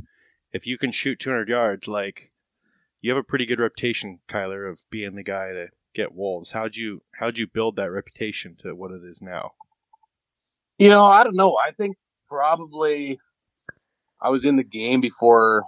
[0.52, 2.30] if you can shoot 200 yards, like
[3.00, 6.52] you have a pretty good reputation, Kyler, of being the guy to get wolves.
[6.52, 9.52] How'd you how'd you build that reputation to what it is now?
[10.78, 11.56] You know, I don't know.
[11.56, 11.96] I think
[12.28, 13.18] probably
[14.20, 15.64] I was in the game before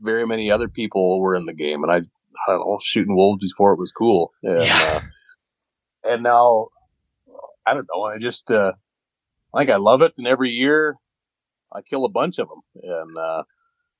[0.00, 2.00] very many other people were in the game, and I, I
[2.48, 4.32] don't know, shooting wolves before it was cool.
[4.42, 4.82] And, Yeah.
[4.82, 5.00] uh,
[6.04, 6.68] and now,
[7.66, 8.02] I don't know.
[8.04, 8.72] I just, uh,
[9.54, 10.96] I think I love it, and every year
[11.72, 13.42] I kill a bunch of them, and uh,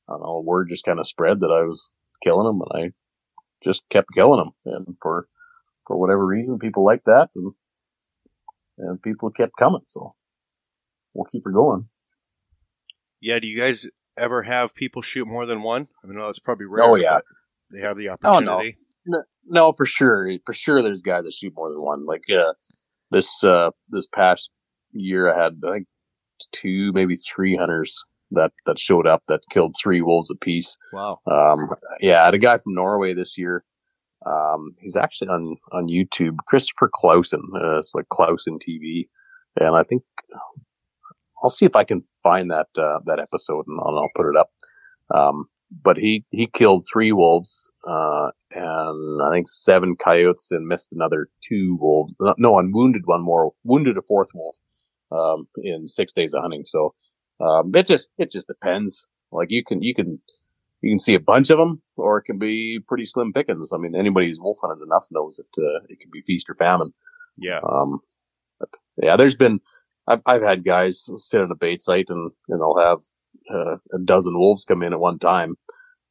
[0.09, 1.89] I don't know, word just kind of spread that I was
[2.23, 2.93] killing them, and I
[3.65, 5.29] just kept killing them, and for
[5.87, 7.53] for whatever reason, people like that, and
[8.79, 10.15] and people kept coming, so
[11.15, 11.89] we'll keep her going.
[13.21, 15.89] Yeah, do you guys ever have people shoot more than one?
[16.03, 16.85] I mean, no, it's probably rare.
[16.85, 17.21] Oh, yeah.
[17.71, 18.63] they have the Oh, no.
[19.07, 20.83] No, no, for sure, for sure.
[20.83, 22.07] There's guys that shoot more than one.
[22.07, 22.53] Like uh,
[23.11, 24.51] this uh, this past
[24.93, 25.87] year, I had I think
[26.53, 30.77] two, maybe three hunters that that showed up that killed three wolves apiece.
[30.93, 31.21] Wow.
[31.27, 33.65] Um, yeah, I had a guy from Norway this year.
[34.25, 36.37] Um, he's actually on on YouTube.
[36.49, 37.43] Christopher Clausen.
[37.55, 39.07] Uh, it's like Clausen TV,
[39.61, 40.03] and I think
[41.43, 44.37] I'll see if I can find that uh, that episode and I'll, I'll put it
[44.37, 44.51] up.
[45.15, 45.47] Um,
[45.83, 51.29] but he he killed three wolves uh, and I think seven coyotes and missed another
[51.47, 52.15] two wolves.
[52.39, 54.57] No, and wounded one more, wounded a fourth wolf
[55.13, 56.65] um, in six days of hunting.
[56.67, 56.95] So
[57.41, 59.07] um, it just it just depends.
[59.33, 60.21] Like you can you can
[60.83, 63.73] you can see a bunch of them, or it can be pretty slim pickings.
[63.73, 66.55] I mean, anybody who's wolf hunted enough knows that uh, it can be feast or
[66.55, 66.93] famine.
[67.37, 67.61] Yeah.
[67.69, 68.01] Um,
[68.59, 68.71] but
[69.03, 69.61] yeah, there's been
[70.09, 72.99] I've I've had guys sit at a bait site and and they'll have
[73.53, 75.57] uh, a dozen wolves come in at one time,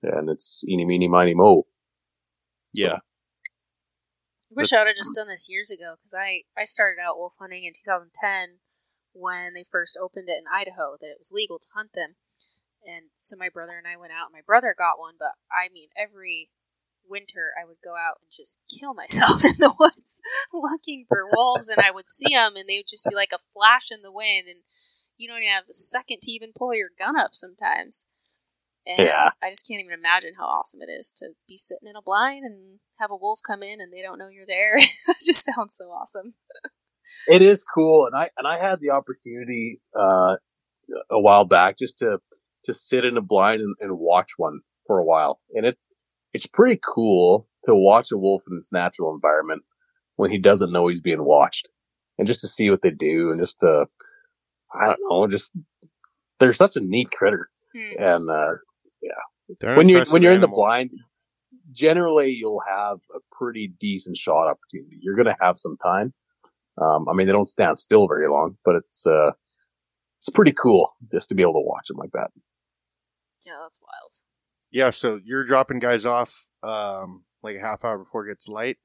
[0.04, 1.66] and it's eeny meeny miny mo.
[2.74, 3.00] Yeah.
[4.52, 7.18] I wish I would have just done this years ago because I, I started out
[7.18, 8.60] wolf hunting in 2010
[9.12, 12.16] when they first opened it in Idaho that it was legal to hunt them.
[12.86, 14.28] And so my brother and I went out.
[14.28, 16.50] And my brother got one, but I mean, every
[17.10, 20.22] winter I would go out and just kill myself in the woods
[20.54, 23.44] looking for wolves, and I would see them, and they would just be like a
[23.54, 24.62] flash in the wind, and
[25.18, 28.08] you don't even have a second to even pull your gun up sometimes.
[28.86, 29.30] And Yeah.
[29.41, 32.44] I just can't even imagine how awesome it is to be sitting in a blind
[32.46, 34.78] and have a wolf come in and they don't know you're there.
[34.78, 36.36] it just sounds so awesome.
[37.28, 40.36] It is cool, and I and I had the opportunity uh,
[41.10, 42.20] a while back just to
[42.65, 45.78] to sit in a blind and, and watch one for a while, and it
[46.36, 49.63] it's pretty cool to watch a wolf in its natural environment
[50.17, 51.67] when he doesn't know he's being watched,
[52.17, 53.86] and just to see what they do, and just to
[54.74, 55.54] I don't know, just
[56.39, 58.04] they're such a neat critter, Hmm.
[58.04, 58.54] and uh,
[59.60, 60.91] They're when you're when you're in the blind,
[61.71, 64.98] generally you'll have a pretty decent shot opportunity.
[65.02, 66.13] You're going to have some time.
[66.82, 69.32] Um, I mean, they don't stand still very long, but it's uh,
[70.19, 72.32] it's pretty cool just to be able to watch them like that.
[73.45, 74.13] Yeah, that's wild.
[74.76, 78.76] Yeah, so you're dropping guys off um, like a half hour before it gets light,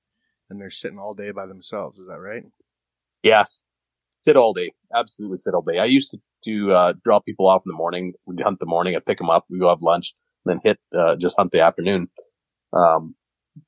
[0.48, 1.98] and they're sitting all day by themselves.
[1.98, 2.44] Is that right?
[3.24, 3.64] Yes,
[4.20, 4.72] sit all day.
[4.94, 5.80] Absolutely sit all day.
[5.80, 8.12] I used to to uh, drop people off in the morning.
[8.24, 8.94] We'd hunt the morning.
[8.94, 9.46] I'd pick them up.
[9.50, 12.06] We go have lunch, then hit uh, just hunt the afternoon.
[12.72, 13.16] Um,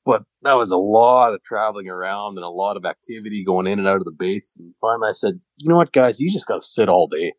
[0.05, 3.79] but that was a lot of traveling around and a lot of activity going in
[3.79, 4.55] and out of the baits.
[4.55, 6.21] And finally, I said, "You know what, guys?
[6.21, 7.33] You just got to sit all day."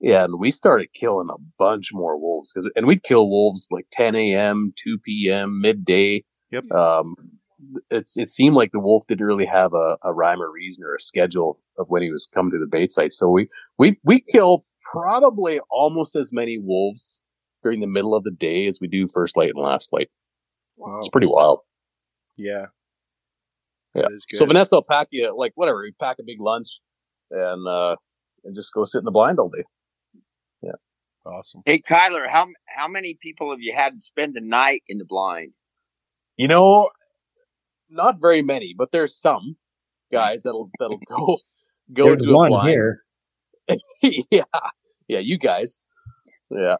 [0.00, 3.86] Yeah, and we started killing a bunch more wolves because, and we'd kill wolves like
[3.92, 6.24] 10 a.m., 2 p.m., midday.
[6.50, 6.70] Yep.
[6.72, 7.14] Um,
[7.90, 10.94] it's it seemed like the wolf didn't really have a, a rhyme or reason or
[10.94, 13.12] a schedule of when he was coming to the bait site.
[13.12, 17.20] So we we we kill probably almost as many wolves
[17.62, 20.08] during the middle of the day as we do first light and last light.
[20.76, 20.98] Wow.
[20.98, 21.60] It's pretty wild.
[22.38, 22.66] Yeah.
[23.94, 24.02] Yeah.
[24.02, 24.38] That is good.
[24.38, 25.82] So Vanessa will pack you like whatever.
[25.82, 26.80] We pack a big lunch
[27.30, 27.96] and uh
[28.44, 29.64] and just go sit in the blind all day.
[31.26, 31.62] Awesome.
[31.64, 35.52] Hey, Kyler, how how many people have you had spend the night in the blind?
[36.36, 36.90] You know,
[37.88, 39.56] not very many, but there's some
[40.12, 41.38] guys that'll that'll go
[41.92, 42.68] go There's to a one blind.
[42.68, 42.98] here.
[44.30, 44.42] yeah,
[45.08, 45.78] yeah, you guys,
[46.50, 46.76] yeah.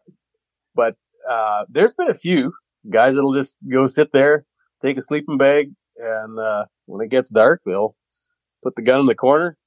[0.75, 0.95] But
[1.29, 2.53] uh, there's been a few
[2.91, 4.45] guys that'll just go sit there,
[4.81, 7.95] take a sleeping bag, and uh, when it gets dark, they'll
[8.63, 9.57] put the gun in the corner,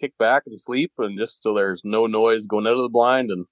[0.00, 3.30] kick back and sleep, and just so there's no noise going out of the blind
[3.30, 3.46] and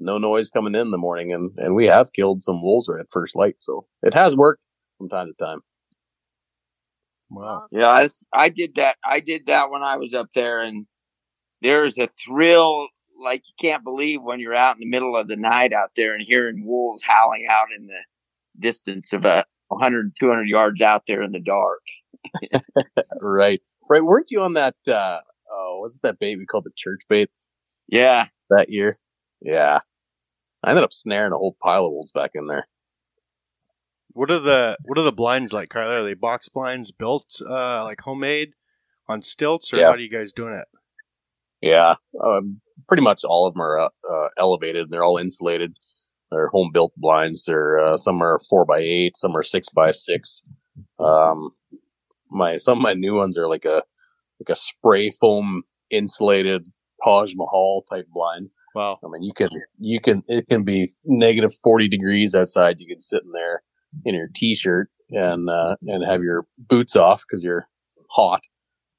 [0.00, 1.32] no noise coming in in the morning.
[1.32, 4.62] And and we have killed some wolves right at first light, so it has worked
[4.98, 5.60] from time to time.
[7.30, 7.66] Wow.
[7.70, 8.96] Yeah, I, I did that.
[9.04, 10.86] I did that when I was up there, and
[11.62, 12.88] there's a thrill
[13.22, 16.14] like you can't believe when you're out in the middle of the night out there
[16.14, 18.00] and hearing wolves howling out in the
[18.60, 21.80] distance of a 100, 200 yards out there in the dark.
[23.20, 24.02] Right, right.
[24.04, 24.74] Weren't you on that?
[24.88, 25.20] uh
[25.52, 27.28] Oh, wasn't that bait we called the church bait?
[27.88, 28.98] Yeah, that year.
[29.42, 29.80] Yeah.
[30.62, 32.68] I ended up snaring a whole pile of wolves back in there.
[34.12, 36.00] What are the what are the blinds like, Kyler?
[36.00, 38.52] Are they box blinds built uh, like homemade
[39.08, 39.86] on stilts, or Yeah.
[39.90, 40.66] how do you guys doing it?
[41.60, 41.94] Yeah.
[42.22, 45.76] Um, pretty much all of them are uh, uh, elevated and they're all insulated.
[46.30, 47.44] They're home built blinds.
[47.44, 50.42] They're, uh, some are four by eight, some are six by six.
[50.98, 51.50] Um,
[52.30, 53.82] my, some of my new ones are like a,
[54.40, 56.70] like a spray foam insulated
[57.04, 58.50] Taj Mahal type blind.
[58.74, 58.98] Wow.
[59.04, 62.80] I mean, you can, you can, it can be negative 40 degrees outside.
[62.80, 63.62] You can sit in there
[64.04, 67.68] in your t-shirt and, uh, and have your boots off because you're
[68.10, 68.40] hot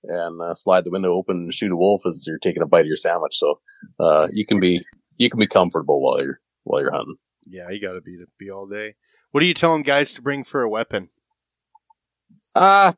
[0.03, 2.81] and uh, slide the window open and shoot a wolf as you're taking a bite
[2.81, 3.37] of your sandwich.
[3.37, 3.59] So,
[3.99, 4.81] uh, you can be,
[5.17, 7.15] you can be comfortable while you're, while you're hunting.
[7.47, 8.95] Yeah, you got to be to be all day.
[9.31, 11.09] What are you telling guys to bring for a weapon?
[12.53, 12.93] Uh,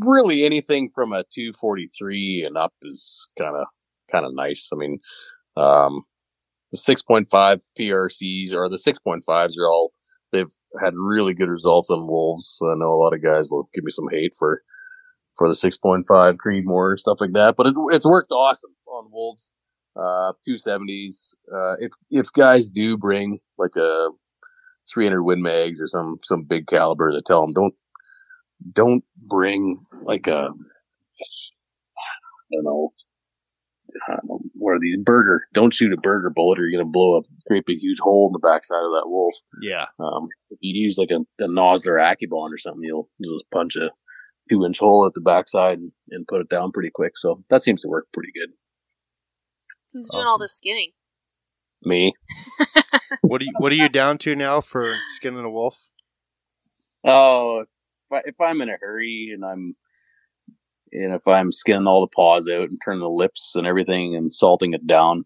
[0.00, 3.66] really anything from a 243 and up is kind of,
[4.10, 4.70] kind of nice.
[4.72, 4.98] I mean,
[5.58, 6.02] um,
[6.70, 9.92] the 6.5 PRCs or the 6.5s are all,
[10.32, 10.52] they've,
[10.82, 12.58] had really good results on wolves.
[12.62, 14.60] I know a lot of guys will give me some hate for
[15.34, 16.04] for the 6.5
[16.36, 19.54] Creedmoor stuff like that, but it, it's worked awesome on wolves.
[19.96, 21.32] Uh, 270s.
[21.50, 24.10] Uh, if if guys do bring like a
[24.92, 27.74] 300 Win Mags or some some big caliber, to tell them don't
[28.72, 32.92] don't bring like a I don't know
[34.24, 35.46] know, what are these Berger?
[35.54, 38.32] Don't shoot a Berger bullet, or you're gonna blow a great big huge hole in
[38.32, 39.34] the backside of that wolf.
[39.62, 39.86] Yeah.
[39.98, 43.76] Um, if you use like a, a Nosler AccuBond or something, you'll you'll just punch
[43.76, 43.90] a
[44.50, 47.16] two inch hole at the backside and, and put it down pretty quick.
[47.16, 48.50] So that seems to work pretty good.
[49.92, 50.92] Who's doing all the skinning?
[51.82, 52.12] Me,
[53.22, 55.90] What are you What are you down to now for skinning a wolf?
[57.04, 57.68] oh, if,
[58.12, 59.76] I, if I'm in a hurry and I'm
[60.92, 64.32] and if I'm skinning all the paws out and turning the lips and everything and
[64.32, 65.24] salting it down,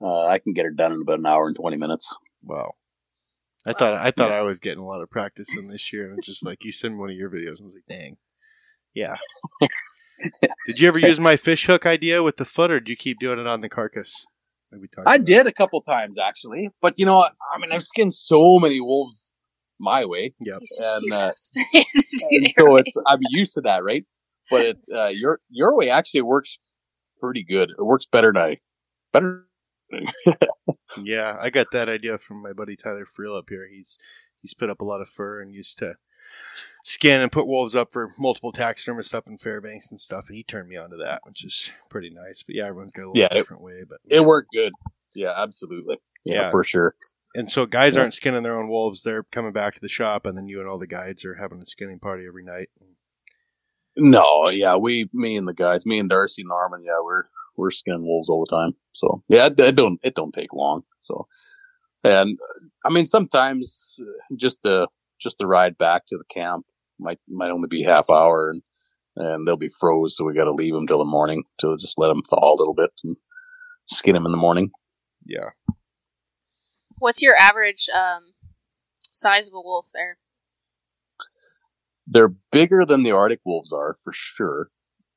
[0.00, 2.16] uh, I can get it done in about an hour and twenty minutes.
[2.42, 2.74] Wow.
[3.66, 6.18] I thought I thought I was getting a lot of practice in this year, and
[6.18, 8.16] it's just like you send one of your videos, and I was like, "Dang,
[8.94, 9.16] yeah."
[10.66, 13.18] did you ever use my fish hook idea with the foot, or did you keep
[13.18, 14.26] doing it on the carcass?
[14.72, 15.26] We I about?
[15.26, 17.18] did a couple times actually, but you know?
[17.18, 19.32] I mean, I've skinned so many wolves
[19.80, 20.60] my way, Yep.
[21.02, 24.04] And, uh, fast to do and so it's I'm used to that, right?
[24.50, 26.58] But it, uh, your your way actually works
[27.20, 27.70] pretty good.
[27.70, 28.58] It works better than I
[29.12, 29.46] better.
[31.02, 33.68] Yeah, I got that idea from my buddy Tyler Friel up here.
[33.70, 33.96] He's
[34.42, 35.94] he's put up a lot of fur and used to
[36.84, 40.42] skin and put wolves up for multiple taxidermists up in Fairbanks and stuff, and he
[40.42, 42.42] turned me onto that, which is pretty nice.
[42.42, 43.84] But yeah, everyone's got a little Yeah, it- different way.
[43.88, 44.72] But It worked good.
[45.14, 45.98] Yeah, absolutely.
[46.24, 46.50] Yeah, Yeah.
[46.50, 46.94] for sure.
[47.36, 50.36] And so guys aren't skinning their own wolves; they're coming back to the shop, and
[50.36, 52.68] then you and all the guides are having a skinning party every night.
[54.00, 57.24] No, yeah, we, me and the guys, me and Darcy and Norman, yeah, we're
[57.56, 58.74] we're skinning wolves all the time.
[58.92, 60.82] So yeah, it, it don't it don't take long.
[61.00, 61.26] So,
[62.02, 62.38] and
[62.84, 64.88] I mean, sometimes uh, just the
[65.20, 66.64] just the ride back to the camp
[66.98, 68.62] might might only be half hour, and
[69.16, 71.98] and they'll be froze, so we got to leave them till the morning to just
[71.98, 73.16] let them thaw a little bit and
[73.86, 74.70] skin them in the morning.
[75.26, 75.50] Yeah,
[77.00, 78.34] What's your average um,
[79.10, 80.18] size of a wolf there?
[82.12, 84.68] They're bigger than the Arctic wolves are for sure,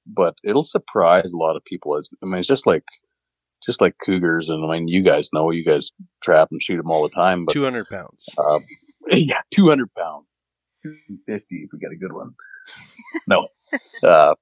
[0.05, 1.97] but it'll surprise a lot of people.
[1.97, 2.83] As I mean, it's just like
[3.65, 5.91] just like cougars, and I mean, you guys know, you guys
[6.23, 8.29] trap and shoot them all the time, but two hundred pounds.
[8.37, 8.59] uh,
[9.11, 10.27] yeah, two hundred pounds,
[10.83, 12.33] two fifty if we get a good one.
[13.27, 13.47] No,
[14.03, 14.35] uh,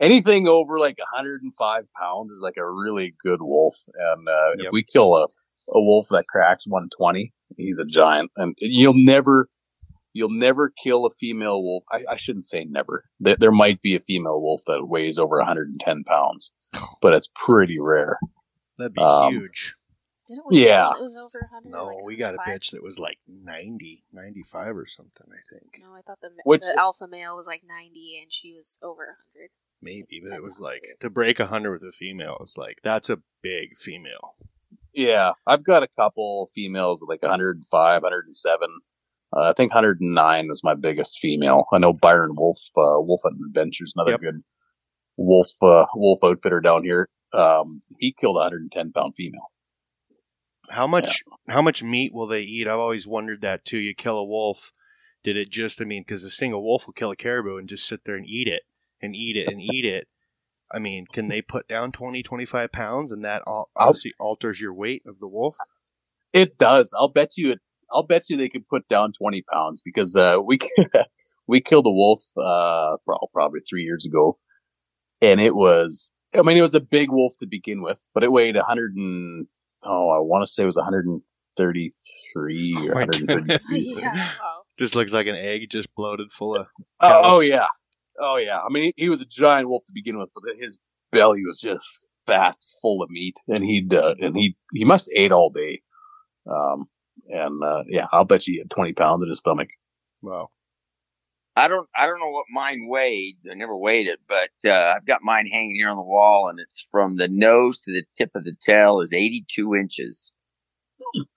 [0.00, 4.50] anything over like hundred and five pounds is like a really good wolf, and uh,
[4.58, 4.66] Yep.
[4.66, 5.24] if we kill a
[5.68, 9.48] a wolf that cracks one twenty, he's a giant, and you'll never.
[10.16, 11.84] You'll never kill a female wolf.
[11.92, 13.04] I, I shouldn't say never.
[13.20, 16.52] There, there might be a female wolf that weighs over 110 pounds,
[17.02, 18.18] but it's pretty rare.
[18.78, 19.74] That'd be um, huge.
[20.28, 20.90] Didn't we Yeah.
[20.90, 21.70] It was over 100.
[21.70, 25.26] No, like we got a bitch that was like 90, 95 or something.
[25.30, 28.52] I think No, I thought the, Which- the alpha male was like 90 and she
[28.54, 29.50] was over 100.
[29.80, 31.00] maybe, but it was like weird.
[31.00, 32.38] to break hundred with a female.
[32.40, 34.34] It's like that's a big female.
[34.92, 38.68] Yeah, I've got a couple females like 105, 107.
[39.36, 41.64] Uh, I think 109 was my biggest female.
[41.72, 44.20] I know Byron Wolf, uh, Wolf Adventures, another Yep.
[44.20, 44.42] good
[45.18, 47.08] wolf uh, wolf outfitter down here.
[47.32, 49.50] Um, he killed a 110 pound female.
[50.70, 51.22] How much?
[51.48, 52.66] How much meat will they eat?
[52.66, 53.78] I've always wondered that too.
[53.78, 54.72] You kill a wolf,
[55.22, 55.80] did it just?
[55.80, 58.26] I mean, because a single wolf will kill a caribou and just sit there and
[58.26, 58.62] eat it
[59.00, 60.08] and eat it and eat it.
[60.72, 63.42] I mean, can they put down 20, 25 pounds, and that
[63.76, 65.56] obviously alters your weight of the wolf?
[66.32, 66.92] It does.
[66.92, 67.52] I'll bet you.
[67.52, 67.60] It,
[67.92, 70.58] I'll bet you they could put down 20 pounds because uh, we
[71.46, 72.96] we killed a wolf uh,
[73.32, 74.38] probably three years ago,
[75.20, 76.10] and it was.
[76.34, 79.46] I mean, it was a big wolf to begin with, but it weighed 100 and
[79.86, 81.22] oh, I want to say it was 133
[82.34, 82.50] or
[82.90, 83.60] Oh my 130.
[83.70, 84.30] yeah.
[84.78, 86.66] Just looks like an egg, just bloated full of.
[87.00, 87.66] Oh, oh, yeah,
[88.20, 88.58] oh yeah.
[88.58, 90.78] I mean, he, he was a giant wolf to begin with, but his
[91.12, 91.86] belly was just
[92.26, 95.80] fat, full of meat, and he'd uh, and he he must ate all day.
[96.50, 96.88] Um,
[97.28, 99.68] and uh, yeah, I'll bet you had 20 pounds in his stomach.
[100.22, 100.50] Wow.
[101.58, 103.36] I don't I don't know what mine weighed.
[103.50, 106.60] I never weighed it, but uh, I've got mine hanging here on the wall, and
[106.60, 110.32] it's from the nose to the tip of the tail is 82 inches.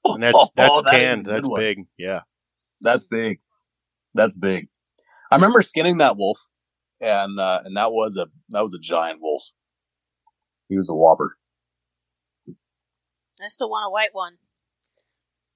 [0.04, 1.26] And that's that's Oh, that is tanned.
[1.26, 1.60] good That's one.
[1.60, 1.78] big.
[1.98, 2.22] Yeah.
[2.82, 3.40] That's big.
[4.14, 4.68] That's big.
[5.32, 6.40] I remember skinning that wolf,
[7.00, 9.44] and uh, and that was a that was a giant wolf.
[10.68, 11.38] He was a whopper.
[13.42, 14.34] I still want a white one.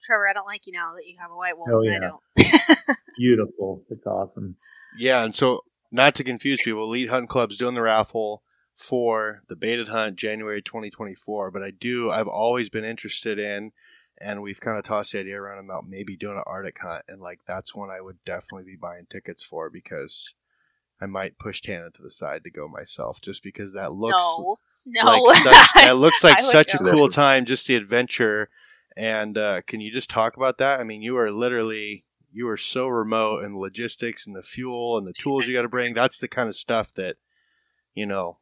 [0.03, 1.99] Trevor, I don't like you now that you have a white wolf Oh, and I
[1.99, 2.97] don't.
[3.17, 3.83] Beautiful.
[3.89, 4.55] It's awesome.
[4.97, 8.43] Yeah, and so not to confuse people, Elite Hunt Club's doing the raffle
[8.73, 11.51] for the baited hunt January 2024.
[11.51, 13.71] But I do, I've always been interested in
[14.19, 17.21] and we've kind of tossed the idea around about maybe doing an Arctic hunt, and
[17.21, 20.33] like that's one I would definitely be buying tickets for because
[21.01, 24.57] I might push Tana to the side to go myself, just because that looks no,
[24.85, 25.05] no.
[25.05, 28.49] like such, that looks like I would such a cool time, just the adventure.
[28.95, 30.79] And uh, can you just talk about that?
[30.79, 35.05] I mean, you are literally you are so remote and logistics and the fuel and
[35.05, 35.93] the tools you got to bring.
[35.93, 37.15] That's the kind of stuff that
[37.93, 38.39] you know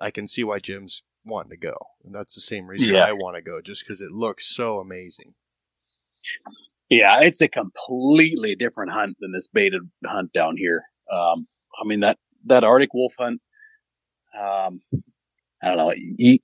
[0.00, 3.04] I can see why Jim's wanting to go, and that's the same reason Yeah.
[3.04, 5.34] I want to go, just because it looks so amazing.
[6.88, 10.84] Yeah, it's a completely different hunt than this baited hunt down here.
[11.10, 11.46] Um,
[11.80, 13.40] I mean that that Arctic wolf hunt.
[14.38, 14.80] Um,
[15.62, 15.94] I don't know.
[15.96, 16.38] You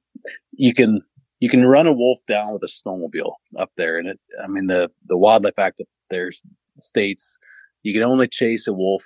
[0.53, 1.01] you can
[1.41, 4.29] you can run a wolf down with a snowmobile up there, and it's.
[4.43, 6.31] I mean the the wildlife act up there
[6.81, 7.39] states
[7.87, 9.05] you can only chase a wolf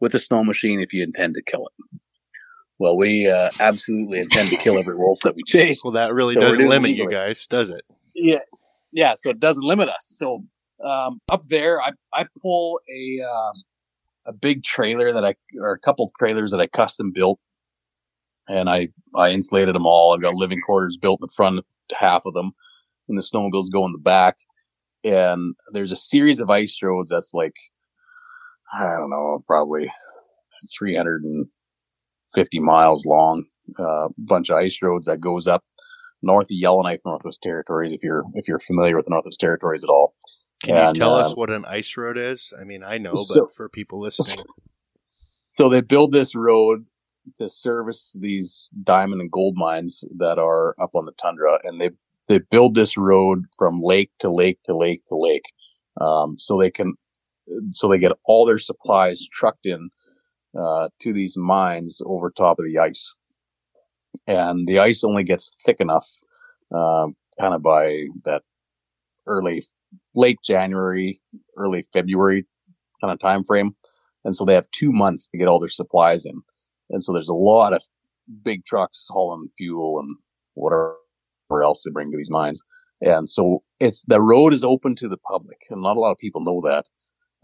[0.00, 2.00] with a snow machine if you intend to kill it.
[2.78, 5.82] Well, we uh, absolutely intend to kill every wolf that we chase.
[5.84, 7.82] Well, that really So doesn't doing limit you guys, does it?
[8.14, 8.38] Yeah,
[8.92, 9.14] yeah.
[9.16, 10.06] So it doesn't limit us.
[10.08, 10.42] So
[10.82, 13.62] um, up there, I I pull a um,
[14.26, 17.38] a big trailer that I or a couple trailers that I custom built,
[18.48, 20.14] and I I insulated them all.
[20.14, 21.64] I've got living quarters built in the front
[21.98, 22.52] half of them,
[23.08, 24.36] and the snowmobiles go in the back.
[25.04, 27.54] And there's a series of ice roads that's like
[28.72, 29.90] I don't know, probably
[30.78, 33.44] 350 miles long.
[33.78, 35.64] A bunch of ice roads that goes up
[36.22, 37.92] north of Yellowknife, Northwest Territories.
[37.92, 40.14] If you're if you're familiar with the Northwest Territories at all,
[40.62, 42.52] Can And, you tell uh, us what an ice road is?
[42.60, 44.44] I mean, I know, So- but for people listening,
[45.58, 46.84] so they build this road
[47.40, 51.90] to service these diamond and gold mines that are up on the tundra, and they
[52.28, 55.44] they build this road from lake to lake to lake to lake,
[56.00, 56.94] um, so they can
[57.70, 59.90] so they get all their supplies trucked in
[60.58, 63.14] uh, to these mines over top of the ice,
[64.26, 66.08] and the ice only gets thick enough,
[66.74, 68.42] um, kind of by that
[69.26, 69.66] early
[70.14, 71.20] late January,
[71.56, 72.46] early February
[73.00, 73.74] kind of time frame
[74.24, 76.42] and so they have two months to get all their supplies in.
[76.94, 77.82] And so there's a lot of
[78.42, 80.16] big trucks hauling fuel and
[80.54, 80.96] whatever
[81.62, 82.62] else they bring to these mines.
[83.00, 86.18] And so it's the road is open to the public, and not a lot of
[86.18, 86.86] people know that.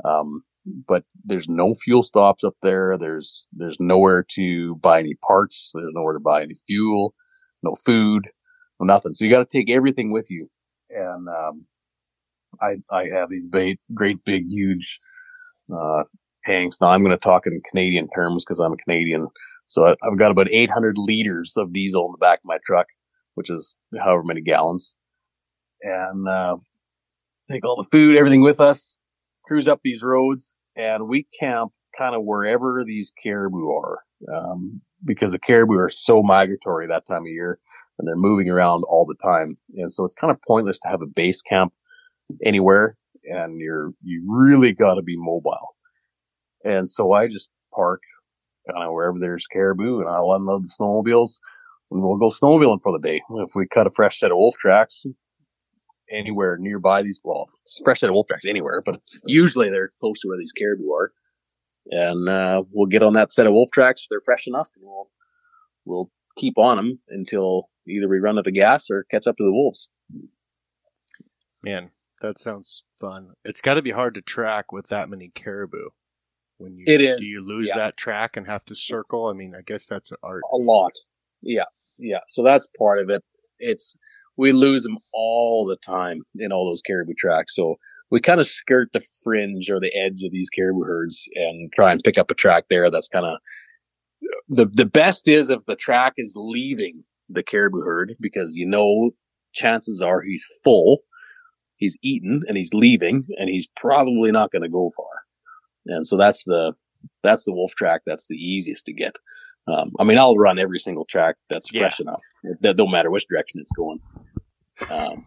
[0.08, 0.44] Um,
[0.86, 2.96] but there's no fuel stops up there.
[2.96, 5.72] There's there's nowhere to buy any parts.
[5.74, 7.14] There's nowhere to buy any fuel,
[7.62, 8.30] no food,
[8.78, 9.14] no nothing.
[9.14, 10.48] So you got to take everything with you.
[10.90, 11.66] And um,
[12.60, 13.46] I I have these
[13.92, 14.98] great big huge
[15.74, 16.04] uh,
[16.44, 16.80] tanks.
[16.80, 19.28] Now I'm going to talk in Canadian terms because I'm a Canadian.
[19.66, 22.86] So I, I've got about 800 liters of diesel in the back of my truck,
[23.34, 24.94] which is however many gallons.
[25.82, 26.56] And uh,
[27.50, 28.96] take all the food, everything with us,
[29.44, 33.98] cruise up these roads, and we camp kind of wherever these caribou are,
[34.32, 37.58] um, because the caribou are so migratory that time of year,
[37.98, 39.56] and they're moving around all the time.
[39.76, 41.72] And so it's kind of pointless to have a base camp
[42.44, 45.74] anywhere, and you're you really got to be mobile.
[46.64, 48.02] And so I just park
[48.70, 51.38] kind of wherever there's caribou, and I'll unload the snowmobiles,
[51.90, 53.22] and we'll go snowmobiling for the day.
[53.30, 55.04] If we cut a fresh set of wolf tracks
[56.10, 57.48] anywhere nearby these, well,
[57.84, 61.12] fresh set of wolf tracks anywhere, but usually they're close to where these caribou are,
[61.90, 64.84] and uh, we'll get on that set of wolf tracks if they're fresh enough, and
[64.84, 65.10] we'll
[65.84, 69.44] we'll keep on them until either we run out of gas or catch up to
[69.44, 69.88] the wolves.
[71.62, 71.90] man,
[72.20, 73.32] that sounds fun.
[73.44, 75.90] It's got to be hard to track with that many caribou.
[76.60, 77.78] When you It is, do you lose yeah.
[77.78, 79.26] that track and have to circle?
[79.26, 80.42] I mean, I guess that's art.
[80.52, 80.92] a lot.
[81.40, 81.64] Yeah,
[81.98, 82.20] yeah.
[82.28, 83.24] So that's part of it.
[83.58, 83.96] It's
[84.36, 87.54] we lose them all the time in all those caribou tracks.
[87.54, 87.76] So
[88.10, 91.92] we kind of skirt the fringe or the edge of these caribou herds and try
[91.92, 92.90] and pick up a track there.
[92.90, 93.38] That's kind of
[94.48, 99.12] the the best is if the track is leaving the caribou herd because you know
[99.54, 100.98] chances are he's full,
[101.76, 105.06] he's eaten, and he's leaving, and he's probably not going to go far.
[105.86, 106.74] And so that's the
[107.22, 108.02] that's the wolf track.
[108.06, 109.14] That's the easiest to get.
[109.66, 111.82] Um, I mean, I'll run every single track that's Yeah.
[111.82, 112.20] fresh enough.
[112.60, 114.00] That don't matter which direction it's going.
[114.90, 115.24] Um,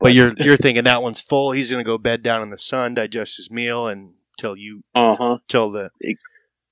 [0.00, 1.52] But you're you're thinking that one's full.
[1.52, 4.82] He's going to go bed down in the sun, digest his meal, and till you
[4.94, 5.38] uh huh.
[5.48, 6.20] till the Ex-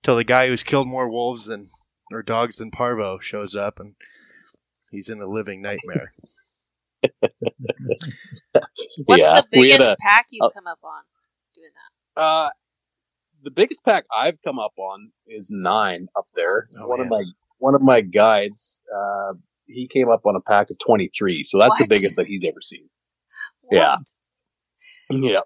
[0.03, 1.69] till the guy who's killed more wolves than
[2.13, 3.95] or dogs than parvo shows up, and
[4.91, 6.13] he's in a living nightmare.
[9.07, 11.03] What's yeah, the biggest a- pack you've uh, come up on
[11.55, 12.21] doing that?
[12.21, 12.51] Uh,
[13.43, 16.67] the biggest pack I've come up on is nine up there.
[16.79, 17.23] Oh, one of my
[17.59, 19.35] one of my guides, uh,
[19.67, 21.45] he came up on a pack of twenty three.
[21.45, 21.89] So that's What?
[21.89, 22.89] the biggest that he's ever seen.
[23.71, 23.97] Yeah.
[25.09, 25.21] What?
[25.21, 25.41] Yeah.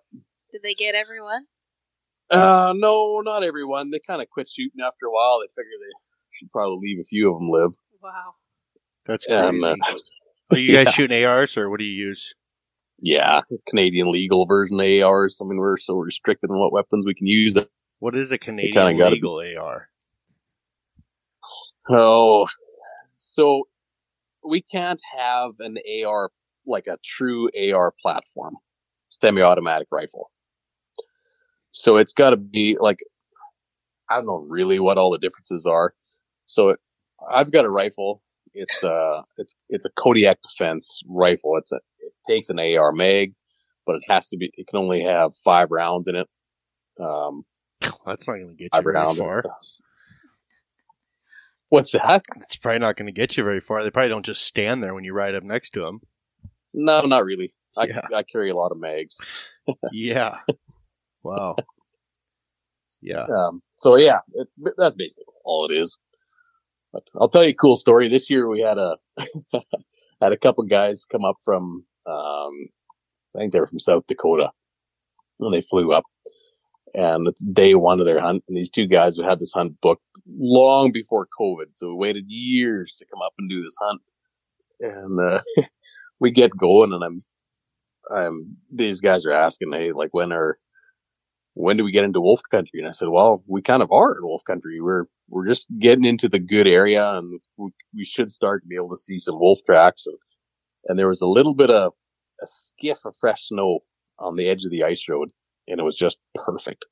[0.52, 1.44] Did they get everyone?
[2.30, 3.90] Uh, no, not everyone.
[3.90, 5.40] They kind of quit shooting after a while.
[5.40, 5.92] They figure they
[6.32, 7.72] should probably leave a few of them live.
[8.02, 8.34] Wow.
[9.06, 9.42] That's crazy.
[9.42, 9.76] Um, uh,
[10.50, 10.90] Are you guys yeah.
[10.90, 12.34] shooting ARs or what do you use?
[12.98, 15.38] Yeah, Canadian legal version of ARs.
[15.40, 17.56] I mean, we're so restricted on what weapons we can use.
[17.98, 19.88] What is a Canadian legal AR?
[21.88, 22.46] Oh,
[23.16, 23.68] so
[24.44, 26.30] we can't have an AR
[26.66, 28.56] like a true AR platform,
[29.08, 30.30] semi-automatic rifle.
[31.72, 33.00] So it's got to be like
[34.08, 35.94] I don't know really what all the differences are.
[36.46, 36.80] So it,
[37.30, 38.22] I've got a rifle.
[38.54, 41.56] It's uh it's it's a Kodiak Defense rifle.
[41.56, 43.34] It's a it takes an AR mag,
[43.86, 46.28] but it has to be it can only have five rounds in it.
[46.98, 47.44] Um,
[48.06, 49.42] That's not going to get you very far.
[51.68, 52.22] What's that?
[52.36, 53.82] It's probably not going to get you very far.
[53.82, 56.00] They probably don't just stand there when you ride up next to them.
[56.72, 57.52] No, not really.
[57.76, 58.02] I, Yeah.
[58.14, 59.16] I carry a lot of mags.
[59.92, 60.36] Yeah.
[61.24, 61.56] wow.
[63.02, 63.24] Yeah.
[63.24, 64.46] Um, so yeah, it,
[64.76, 65.98] that's basically all it is.
[66.92, 68.08] But I'll tell you a cool story.
[68.08, 68.96] This year we had a
[70.20, 72.68] had a couple guys come up from um,
[73.34, 74.50] I think they were from South Dakota
[75.38, 76.04] when they flew up,
[76.94, 78.44] and it's day one of their hunt.
[78.48, 82.24] And these two guys who had this hunt booked long before COVID, so we waited
[82.28, 84.02] years to come up and do this hunt.
[84.80, 85.40] And uh,
[86.20, 87.24] we get going, and I'm
[88.10, 90.58] I'm these guys are asking, hey, like when are
[91.56, 92.80] when do we get into wolf country?
[92.80, 94.78] And I said, well, we kind of are in wolf country.
[94.78, 98.76] We're, we're just getting into the good area and we, we should start to be
[98.76, 100.06] able to see some wolf tracks.
[100.06, 100.18] And,
[100.84, 101.94] and there was a little bit of
[102.42, 103.80] a skiff of fresh snow
[104.18, 105.30] on the edge of the ice road
[105.68, 106.84] and it was just perfect.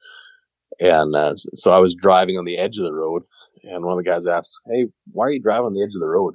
[0.81, 3.23] And, uh, so I was driving on the edge of the road
[3.63, 6.01] and one of the guys asked, Hey, why are you driving on the edge of
[6.01, 6.35] the road?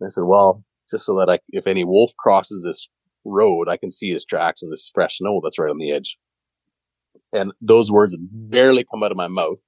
[0.00, 2.88] And I said, well, just so that I, if any wolf crosses this
[3.24, 6.18] road, I can see his tracks in this fresh snow that's right on the edge
[7.34, 9.58] and those words had barely come out of my mouth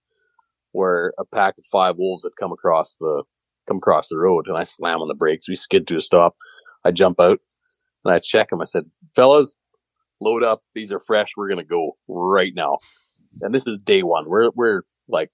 [0.73, 3.23] where a pack of five wolves had come across the
[3.67, 5.49] come across the road and I slam on the brakes.
[5.49, 6.37] We skid to a stop.
[6.85, 7.41] I jump out
[8.05, 8.61] and I check them.
[8.61, 8.85] I said,
[9.17, 9.57] fellas,
[10.21, 10.63] load up.
[10.75, 11.31] These are fresh.
[11.37, 12.79] We're going to go right now.
[13.41, 14.29] And this is day one.
[14.29, 15.31] We're, we're like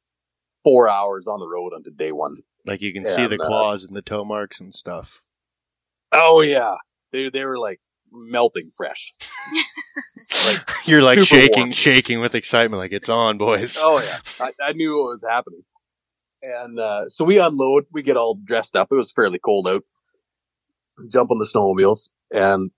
[0.64, 2.39] four hours on the road onto day one.
[2.66, 5.22] Like you can see the And, uh, claws and the toe marks and stuff.
[6.12, 6.74] Oh yeah.
[7.12, 7.80] They, they were like
[8.12, 9.12] melting fresh.
[10.87, 11.72] You're like shaking, warm.
[11.72, 12.80] shaking with excitement.
[12.80, 13.76] Like it's on, boys.
[13.80, 15.62] Oh yeah, I, I knew what was happening.
[16.43, 17.85] And uh, so we unload.
[17.93, 18.89] We get all dressed up.
[18.91, 19.83] It was fairly cold out.
[21.09, 22.70] Jump on the snowmobiles, and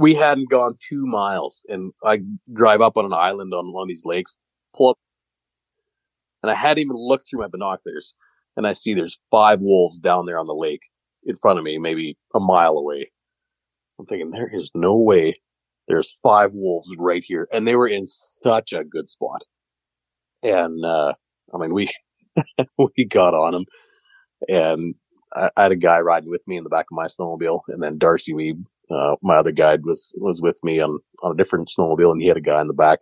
[0.00, 1.64] we hadn't gone two miles.
[1.68, 2.20] And I
[2.52, 4.36] drive up on an island on one of these lakes,
[4.74, 4.98] pull up,
[6.42, 8.14] and I hadn't even looked through my binoculars,
[8.56, 10.80] and I see there's five wolves down there on the lake
[11.24, 13.10] in front of me, maybe a mile away.
[13.98, 15.38] I'm thinking there is no way
[15.86, 19.44] there's five wolves right here, and they were in such a good spot.
[20.42, 21.12] And uh,
[21.52, 21.90] I mean, we
[22.96, 23.64] we got on them,
[24.48, 24.94] and
[25.34, 27.82] I, I had a guy riding with me in the back of my snowmobile, and
[27.82, 31.68] then Darcy Weeb, uh, my other guide, was was with me on on a different
[31.68, 33.00] snowmobile, and he had a guy in the back,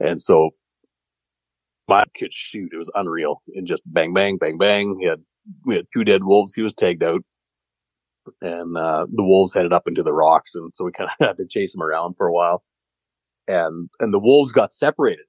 [0.00, 0.50] and so
[1.88, 2.70] my could shoot.
[2.72, 4.96] It was unreal, and just bang, bang, bang, bang.
[5.00, 5.22] He had
[5.64, 6.54] we had two dead wolves.
[6.54, 7.22] He was tagged out,
[8.40, 11.36] and uh, the wolves headed up into the rocks, and so we kind of had
[11.36, 12.62] to chase them around for a while.
[13.46, 15.26] And and the wolves got separated.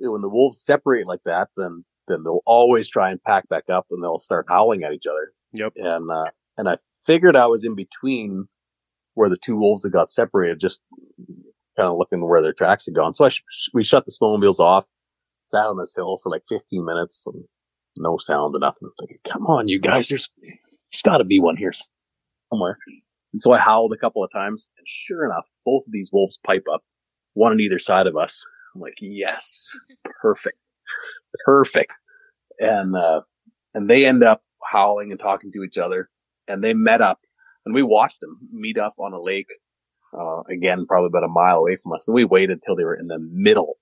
[0.00, 3.86] When the wolves separate like that, then then they'll always try and pack back up,
[3.90, 5.32] and they'll start howling at each other.
[5.52, 5.74] Yep.
[5.76, 8.48] And uh, and I figured I was in between
[9.18, 10.80] where the two wolves had got separated, just
[11.76, 13.14] kind of looking where their tracks had gone.
[13.14, 13.42] So I sh-
[13.74, 14.84] we shut the snowmobiles off,
[15.46, 17.44] sat on this hill for like 15 minutes, and
[17.96, 18.88] no sound or nothing.
[19.00, 21.72] Thinking, come on, you guys, there's there's got to be one here
[22.52, 22.78] somewhere.
[23.32, 26.38] And so I howled a couple of times, and sure enough, both of these wolves
[26.46, 26.82] pipe up,
[27.34, 28.46] one on either side of us.
[28.74, 29.70] I'm like, yes,
[30.22, 30.58] perfect,
[31.44, 31.92] perfect.
[32.60, 33.22] And uh,
[33.74, 36.08] and they end up howling and talking to each other,
[36.46, 37.20] and they met up,
[37.68, 39.46] and we watched them meet up on a lake.
[40.18, 42.94] Uh, again, probably about a mile away from us, and we waited till they were
[42.94, 43.74] in the middle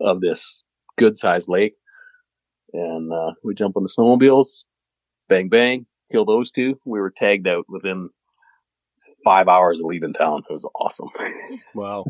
[0.00, 0.62] of this
[0.96, 1.74] good sized lake,
[2.72, 4.64] and uh, we jump on the snowmobiles,
[5.28, 6.80] bang bang, kill those two.
[6.86, 8.08] We were tagged out within
[9.24, 10.42] five hours of leaving town.
[10.48, 11.08] It was awesome.
[11.74, 12.04] Wow.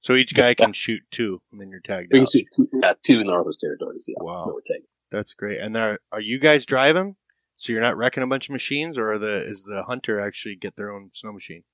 [0.00, 2.30] So each guy can shoot two, and then you're tagged We can out.
[2.30, 4.04] shoot two, yeah, two Northwest Territories.
[4.06, 4.44] Yeah, Wow.
[4.46, 4.86] that were tagged.
[5.10, 5.58] That's great.
[5.58, 7.16] And are are you guys driving?
[7.58, 10.56] So you're not wrecking a bunch of machines, or are the is the hunter actually
[10.56, 11.64] get their own snow machine?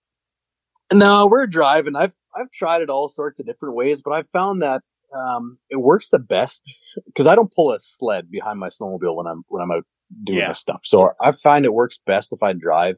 [0.93, 1.97] No, we're driving.
[1.97, 4.83] I've I've tried it all sorts of different ways, but I've found that
[5.17, 6.63] um, it works the best
[7.07, 9.85] because I don't pull a sled behind my snowmobile when I'm when I'm out
[10.25, 10.49] doing Yeah.
[10.49, 10.81] this stuff.
[10.85, 12.97] So I find it works best if I drive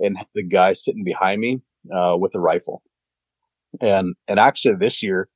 [0.00, 1.62] and the guy sitting behind me
[1.94, 2.82] uh, with a rifle.
[3.80, 5.28] And and actually this year,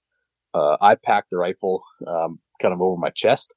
[0.55, 3.53] uh, I packed the rifle um, kind of over my chest,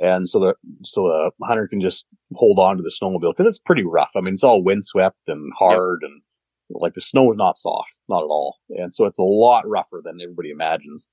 [0.00, 3.58] and so the so the hunter can just hold on to the snowmobile because it's
[3.58, 4.10] pretty rough.
[4.16, 6.22] I mean, it's all windswept and hard and
[6.70, 8.56] Like the snow is not soft, not at all.
[8.70, 11.08] And so it's a lot rougher than everybody imagines.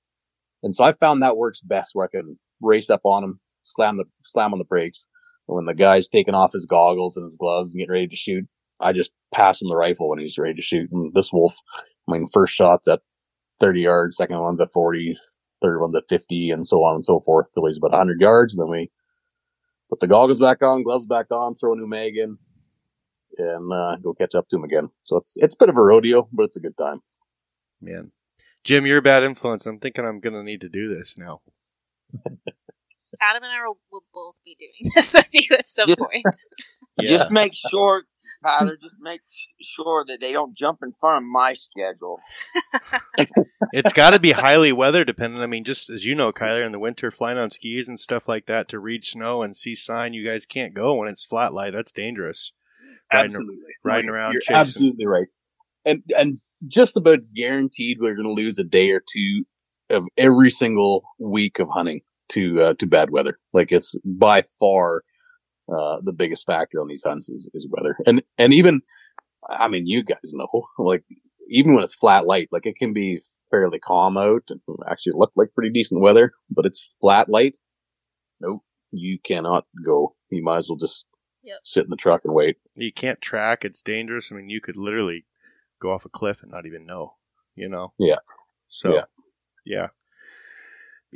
[0.64, 3.98] And so I found that works best where I can race up on him, slam
[3.98, 5.08] the, slam on the brakes.
[5.46, 8.46] When the guy's taking off his goggles and his gloves and getting ready to shoot,
[8.80, 10.90] I just pass him the rifle when he's ready to shoot.
[10.92, 11.56] And this wolf,
[12.10, 13.02] I mean, first shot's at
[13.60, 15.18] 30 yards, second one's at 40,
[15.64, 18.58] third one's at 50, and so on and so forth till he's about 100 yards.
[18.58, 18.92] Then we
[19.90, 22.38] put the goggles back on, gloves back on, throw a new mag in,
[23.38, 24.90] and uh, go catch up to him again.
[25.04, 27.02] So it's it's a bit of a rodeo, but it's a good time.
[27.82, 28.12] Man,
[28.64, 29.66] Jim, you're a bad influence.
[29.68, 31.42] I'm thinking I'm gonna need to do this now.
[33.22, 35.96] Adam and I will, will both be doing this with you at some Yeah.
[35.98, 36.28] point.
[37.00, 38.04] Just make sure,
[38.44, 39.22] Tyler, just make
[39.62, 42.20] sure that they don't jump in front of my schedule.
[43.74, 45.42] it's got to be highly weather dependent.
[45.44, 48.28] I mean, just as you know, Kyler, in the winter, flying on skis and stuff
[48.28, 51.54] like that to read snow and see sign, you guys can't go when it's flat
[51.54, 51.74] light.
[51.74, 52.54] That's dangerous.
[53.12, 54.56] Riding- absolutely riding around You're chasing.
[54.56, 55.28] absolutely right.
[55.86, 59.44] And and just about guaranteed we're going to lose a day or two
[59.90, 63.40] of every single week of hunting to uh, to bad weather.
[63.52, 65.04] Like it's by far
[65.70, 67.98] uh, the biggest factor on these hunts is, is weather.
[68.06, 68.82] And and even
[69.50, 70.48] I mean you guys know
[70.78, 71.04] like
[71.50, 74.60] even when it's flat light, like it can be fairly calm out and
[74.90, 77.56] actually look like pretty decent weather, but it's flat light.
[78.40, 78.62] Nope,
[78.92, 80.16] you cannot go.
[80.30, 81.06] You might as well just
[81.46, 81.60] Yep.
[81.66, 82.56] sit in the truck and wait.
[82.76, 83.66] You can't track.
[83.66, 84.32] It's dangerous.
[84.32, 85.26] I mean, you could literally
[85.82, 87.16] go off a cliff and not even know,
[87.54, 87.92] you know?
[88.00, 88.20] Yeah.
[88.70, 89.04] So, Yeah.
[89.66, 89.88] yeah.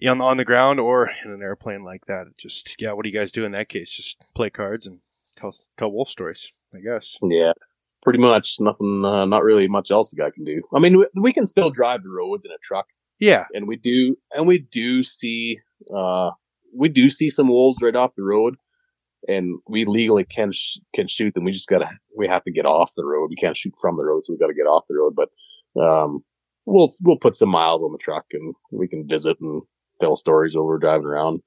[0.06, 2.28] On, on the ground or in an airplane like that.
[2.38, 3.89] Just, yeah, what do you guys do in that case?
[3.89, 5.00] Just play cards and
[5.36, 7.18] tell, tell wolf stories, I guess.
[7.24, 7.54] Yeah,
[8.04, 9.04] pretty much nothing.
[9.04, 10.62] Uh, not really much else the guy can do.
[10.76, 12.88] I mean, we, we can still drive the roads in a truck,
[13.20, 13.45] Yeah.
[13.54, 15.60] and we do, and we do see,
[15.95, 16.32] uh,
[16.76, 18.56] we do see some wolves right off the road,
[19.28, 21.43] and we legally can sh- can shoot them.
[21.43, 23.30] We just gotta, we have to get off the road.
[23.30, 25.16] We can't shoot from the road, so we got to get off the road.
[25.16, 25.30] But
[25.82, 26.24] um,
[26.66, 29.64] we'll we'll put some miles on the truck, and we can visit and
[30.00, 31.41] tell stories while we're driving around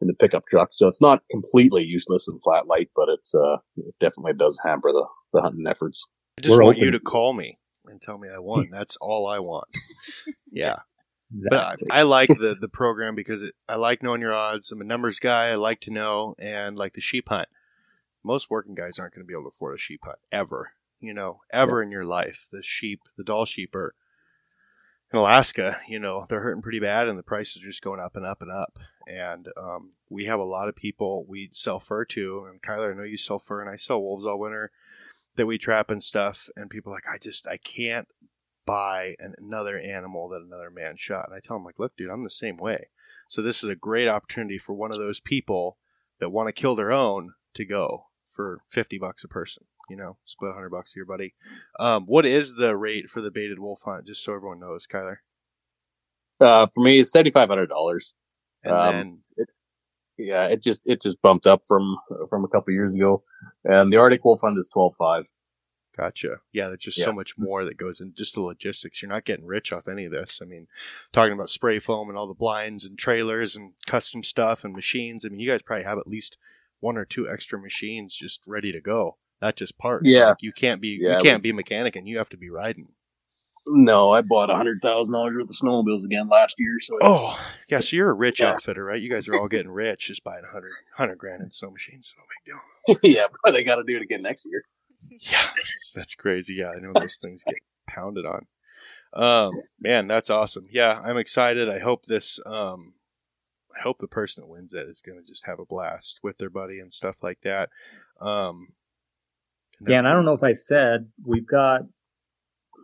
[0.00, 0.70] in the pickup truck.
[0.72, 4.92] So it's not completely useless in flat light, but it's uh, it definitely does hamper
[4.92, 6.04] the the hunting efforts.
[6.38, 8.68] I just We're want you to call me and tell me I won.
[8.70, 9.68] That's all I want.
[10.52, 10.76] yeah.
[11.30, 14.70] But I, I like the the program because it, I like knowing your odds.
[14.70, 15.48] I'm a numbers guy.
[15.48, 17.48] I like to know and like the sheep hunt.
[18.24, 20.72] Most working guys aren't going to be able to afford a sheep hunt ever.
[21.00, 22.46] You know, ever in your life.
[22.52, 23.94] The sheep, the Dall sheep are
[25.12, 25.80] in Alaska.
[25.86, 28.42] You know, they're hurting pretty bad, and the prices are just going up and up
[28.42, 28.78] and up.
[29.06, 32.46] And um, we have a lot of people we sell fur to.
[32.50, 34.70] And Kyler, I know you sell fur, and I sell wolves all winter
[35.36, 36.48] that we trap and stuff.
[36.56, 38.08] And people like, I just I can't
[38.64, 41.26] buy an, another animal that another man shot.
[41.28, 42.88] And I tell them like, look, dude, I'm the same way.
[43.28, 45.78] So this is a great opportunity for one of those people
[46.20, 50.16] that want to kill their own to go for 50 bucks a person, you know,
[50.24, 51.34] split 100 bucks to your buddy.
[51.78, 54.06] Um, what is the rate for the baited wolf hunt?
[54.06, 55.16] Just so everyone knows, Kyler.
[56.40, 58.14] Uh, for me, it's seventy five hundred dollars.
[58.64, 58.92] And Um,
[59.36, 59.46] then,
[60.18, 61.96] Yeah, it just it just bumped up from
[62.28, 63.22] from a couple years ago,
[63.64, 65.24] and the Arctic Wolf Hunt is twelve five.
[65.96, 66.36] gotcha.
[66.52, 69.02] Yeah, there's just so much more that goes in just the logistics.
[69.02, 70.40] You're not getting rich off any of this.
[70.42, 70.66] I mean,
[71.12, 75.24] talking about spray foam and all the blinds and trailers and custom stuff and machines.
[75.24, 76.38] I mean, you guys probably have at least
[76.80, 79.16] one or two extra machines just ready to go.
[79.42, 80.04] Not just parts.
[80.06, 80.28] Yeah.
[80.28, 82.48] Like, you can't be Yeah, you can't be a mechanic and you have to be
[82.48, 82.92] riding.
[83.66, 86.78] No, I bought a hundred thousand dollars worth of snowmobiles again last year.
[86.80, 87.38] So Oh,
[87.68, 87.80] yeah.
[87.80, 88.52] So you're a rich Yeah.
[88.52, 89.00] outfitter, right?
[89.00, 92.14] You guys are all getting rich just buying a hundred, hundred grand in snow machines.
[92.16, 92.24] No
[92.96, 93.10] big deal.
[93.20, 94.62] yeah, but I got to do it again next year.
[95.20, 95.48] Yeah,
[95.94, 96.54] that's crazy.
[96.54, 98.46] Yeah, I know those things get pounded on.
[99.12, 100.66] Um, man, that's awesome.
[100.70, 101.68] Yeah, I'm excited.
[101.68, 102.40] I hope this.
[102.46, 102.94] Um,
[103.76, 106.38] I hope the person that wins it is going to just have a blast with
[106.38, 107.68] their buddy and stuff like that.
[108.20, 108.68] Um,
[109.86, 111.82] yeah, and I don't know if I said we've got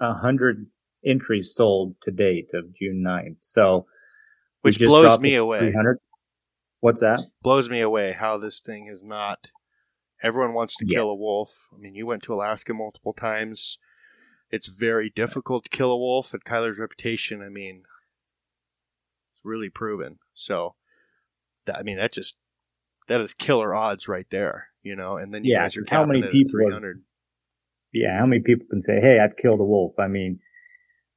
[0.00, 0.66] a hundred
[1.04, 3.36] entries sold to date of June 9th.
[3.40, 3.86] So
[4.62, 5.60] which blows me away.
[5.60, 5.98] 300.
[6.80, 7.20] What's that?
[7.42, 9.50] blows me away how this thing is not.
[10.22, 10.96] Everyone wants to Yeah.
[10.98, 11.68] kill a wolf.
[11.72, 13.78] I mean, you went to Alaska multiple times.
[14.50, 17.84] It's very difficult to kill a wolf, and Kyler's reputation, I mean,
[19.34, 20.18] it's really proven.
[20.34, 20.74] So,
[21.66, 22.36] that, I mean, that just
[23.08, 25.16] that is killer odds right there, you know.
[25.16, 27.02] And then you Yeah, guys are 'cause how many people have- three hundred.
[27.92, 29.98] Yeah, how many people can say, "Hey, I've killed a wolf"?
[29.98, 30.40] I mean,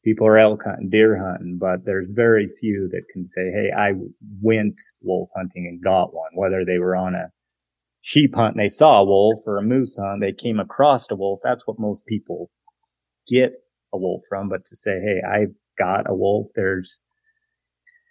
[0.03, 3.93] people are elk hunting, deer hunting, but there's very few that can say, "Hey, I
[4.41, 7.31] went wolf hunting and got one." Whether they were on a
[8.01, 11.15] sheep hunt and they saw a wolf, or a moose hunt, they came across a
[11.15, 11.39] wolf.
[11.43, 12.49] That's what most people
[13.27, 13.53] get
[13.93, 14.47] a wolf from.
[14.49, 16.97] But to say, "Hey, I got a wolf," there's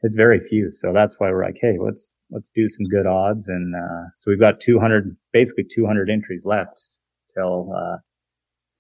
[0.03, 0.71] it's very few.
[0.73, 4.31] So that's why we're like, "Hey, let's let's do some good odds." And uh, so
[4.31, 6.81] we've got 200, basically 200 entries left
[7.35, 7.73] till.
[7.77, 7.99] Uh,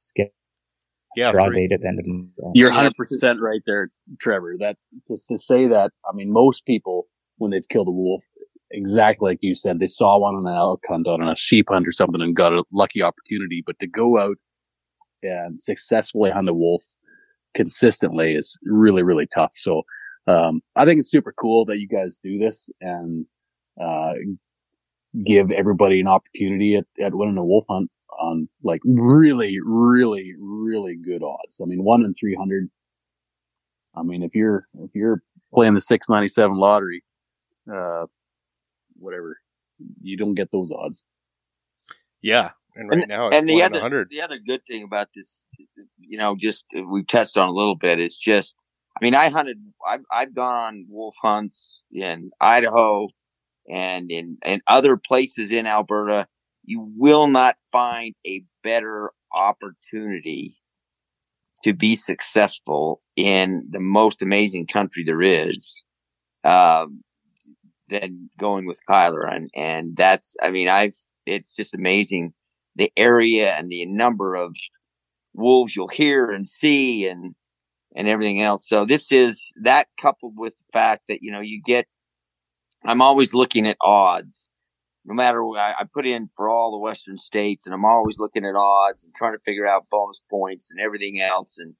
[0.00, 0.32] schedule
[1.16, 2.54] Yeah, draw date at the end of the month.
[2.54, 4.56] You're 100 percent right there, Trevor.
[4.58, 4.76] That
[5.08, 5.90] just to say that.
[6.08, 7.06] I mean, most people
[7.36, 8.22] when they've killed a wolf,
[8.70, 11.86] exactly like you said, they saw one on an elk hunt, on a sheep hunt,
[11.86, 13.62] or something, and got a lucky opportunity.
[13.64, 14.36] But to go out
[15.22, 16.82] and successfully hunt a wolf
[17.54, 19.52] consistently is really, really tough.
[19.56, 19.82] So
[20.26, 23.26] um, I think it's super cool that you guys do this and
[23.80, 24.14] uh,
[25.24, 30.96] give everybody an opportunity at, at winning a wolf hunt on like really, really, really
[30.96, 31.60] good odds.
[31.60, 32.70] I mean, one in 300.
[33.96, 37.02] I mean, if you're, if you're playing the 697 lottery,
[37.72, 38.06] uh,
[38.98, 39.38] whatever,
[40.02, 41.04] you don't get those odds.
[42.22, 44.08] Yeah, and right now it's and the other 100.
[44.10, 45.46] the other good thing about this,
[45.98, 48.56] you know, just uh, we've touched on a little bit is just,
[48.96, 53.08] I mean, I hunted, I've I've gone on wolf hunts in Idaho
[53.68, 56.26] and in in other places in Alberta.
[56.64, 60.56] You will not find a better opportunity
[61.64, 65.84] to be successful in the most amazing country there is.
[66.42, 67.02] Um,
[67.90, 72.32] than going with Kyler and and that's I mean I've it's just amazing
[72.76, 74.54] the area and the number of
[75.34, 77.34] wolves you'll hear and see and
[77.94, 78.68] and everything else.
[78.68, 81.86] So this is that coupled with the fact that you know you get.
[82.84, 84.48] I'm always looking at odds,
[85.04, 88.18] no matter what I, I put in for all the Western states, and I'm always
[88.18, 91.74] looking at odds and trying to figure out bonus points and everything else, and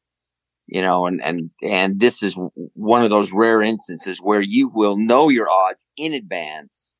[0.66, 2.36] you know, and and and this is
[2.74, 6.94] one of those rare instances where you will know your odds in advance.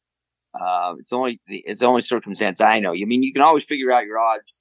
[0.55, 2.93] Uh, it's only the it's the only circumstance I know.
[2.93, 4.61] I mean, you can always figure out your odds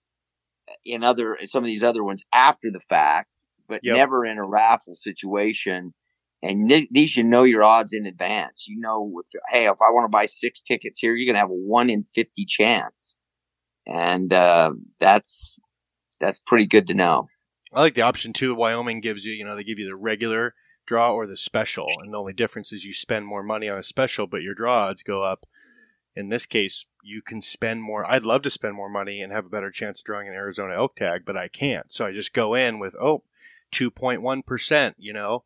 [0.86, 3.30] in other in some of these other ones after the fact,
[3.70, 3.96] but Yep.
[3.96, 5.94] never in a raffle situation.
[6.42, 8.66] And th- these you know your odds in advance.
[8.68, 11.52] You know, if, hey, if I want to buy six tickets here, you're gonna have
[11.52, 13.16] a one in fifty chance,
[13.86, 15.58] and uh, that's
[16.20, 17.28] that's pretty good to know.
[17.74, 18.56] I like the option too.
[18.56, 20.56] Wyoming gives you, you know, they give you the regular
[20.88, 23.84] draw or the special, and the only difference is you spend more money on a
[23.84, 25.46] special, but your draw odds go up.
[26.16, 28.10] In this case, you can spend more.
[28.10, 30.76] I'd love to spend more money and have a better chance of drawing an Arizona
[30.76, 31.92] elk tag, but I can't.
[31.92, 33.24] So I just go in with oh,
[33.72, 35.44] 2.1%, you know,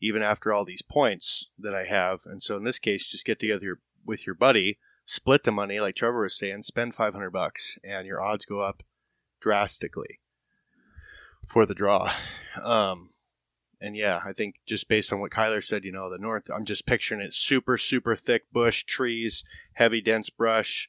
[0.00, 2.20] even after all these points that I have.
[2.24, 5.94] And so in this case, just get together with your buddy, split the money, like
[5.94, 8.82] Trevor was saying, spend 500 bucks, and your odds go up
[9.40, 10.20] drastically
[11.46, 12.12] for the draw.
[12.64, 13.10] Um,
[13.82, 16.64] and yeah, I think just based on what Kyler said, you know, the north, I'm
[16.64, 20.88] just picturing it super, super thick bush, trees, heavy, dense brush,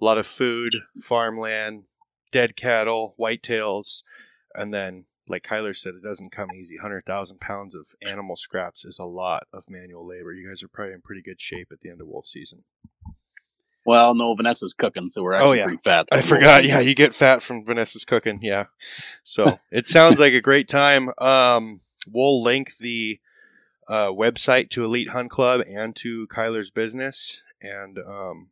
[0.00, 1.84] a lot of food, farmland,
[2.32, 4.02] dead cattle, whitetails,
[4.54, 6.76] and then, like Kyler said, it doesn't come easy.
[6.76, 10.32] 100,000 pounds of animal scraps is a lot of manual labor.
[10.32, 12.62] You guys are probably in pretty good shape at the end of wolf season.
[13.84, 15.64] Well, no, Vanessa's cooking, so we're actually Oh, yeah.
[15.64, 16.08] pretty fat.
[16.10, 16.64] I forgot.
[16.64, 18.40] Yeah, you get fat from Vanessa's cooking.
[18.42, 18.64] Yeah.
[19.22, 21.10] So it sounds like a great time.
[21.18, 23.20] Um, we'll link the
[23.88, 27.42] uh, website to Elite Hunt Club and to Kyler's business.
[27.62, 28.48] And um,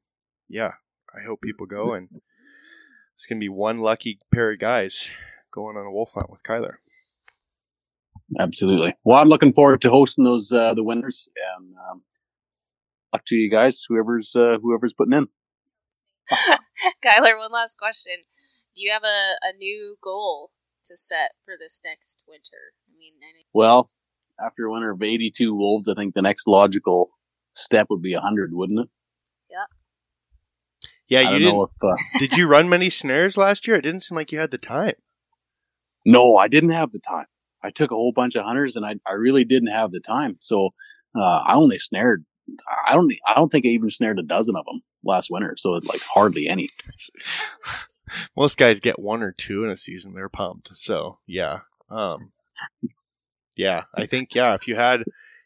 [0.48, 0.74] yeah,
[1.12, 1.94] I hope people go.
[1.94, 2.08] And
[3.14, 5.08] it's going to be one lucky pair of guys
[5.54, 6.74] going on a wolf hunt with Kyler.
[8.38, 8.94] Absolutely.
[9.04, 12.02] Well, I'm looking forward to hosting those uh, the winners, and um,
[13.12, 15.28] luck to you guys, whoever's uh, whoever's putting in.
[17.04, 18.14] Kyler, one last question.
[18.74, 20.50] Do you have a, a new goal
[20.84, 22.72] to set for this next winter?
[22.88, 23.90] I mean, I Well,
[24.44, 27.10] after a winter of 82 wolves, I think the next logical
[27.54, 28.88] step would be 100, wouldn't it?
[31.06, 31.54] Yeah, I you didn't.
[31.54, 31.70] know if.
[31.82, 33.76] Uh, Did you run many snares last year?
[33.76, 34.94] It didn't seem like you had the time.
[36.04, 37.26] No, I didn't have the time.
[37.62, 40.36] I took a whole bunch of hunters, and I I really didn't have the time.
[40.40, 40.70] So
[41.16, 42.24] uh, I only snared.
[42.86, 43.10] I don't.
[43.26, 45.56] I don't think I even snared a dozen of them last winter.
[45.58, 46.68] So it's like hardly any.
[48.36, 50.14] Most guys get one or two in a season.
[50.14, 50.76] They're pumped.
[50.76, 52.32] So yeah, um,
[53.56, 53.84] yeah.
[53.94, 54.54] I think yeah.
[54.54, 55.04] If you had,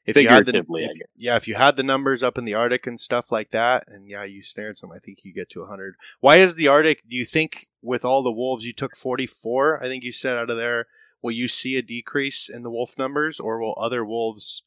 [0.08, 2.86] if you had the, if- yeah, if you had the numbers up in the Arctic
[2.86, 4.90] and stuff like that, and yeah, you snared some.
[4.92, 5.94] I think you get to hundred.
[6.20, 7.02] Why is the Arctic?
[7.08, 9.82] Do you think with all the wolves you took forty four?
[9.82, 10.86] I think you said out of there.
[11.22, 14.62] Will you see a decrease in the wolf numbers, or will other wolves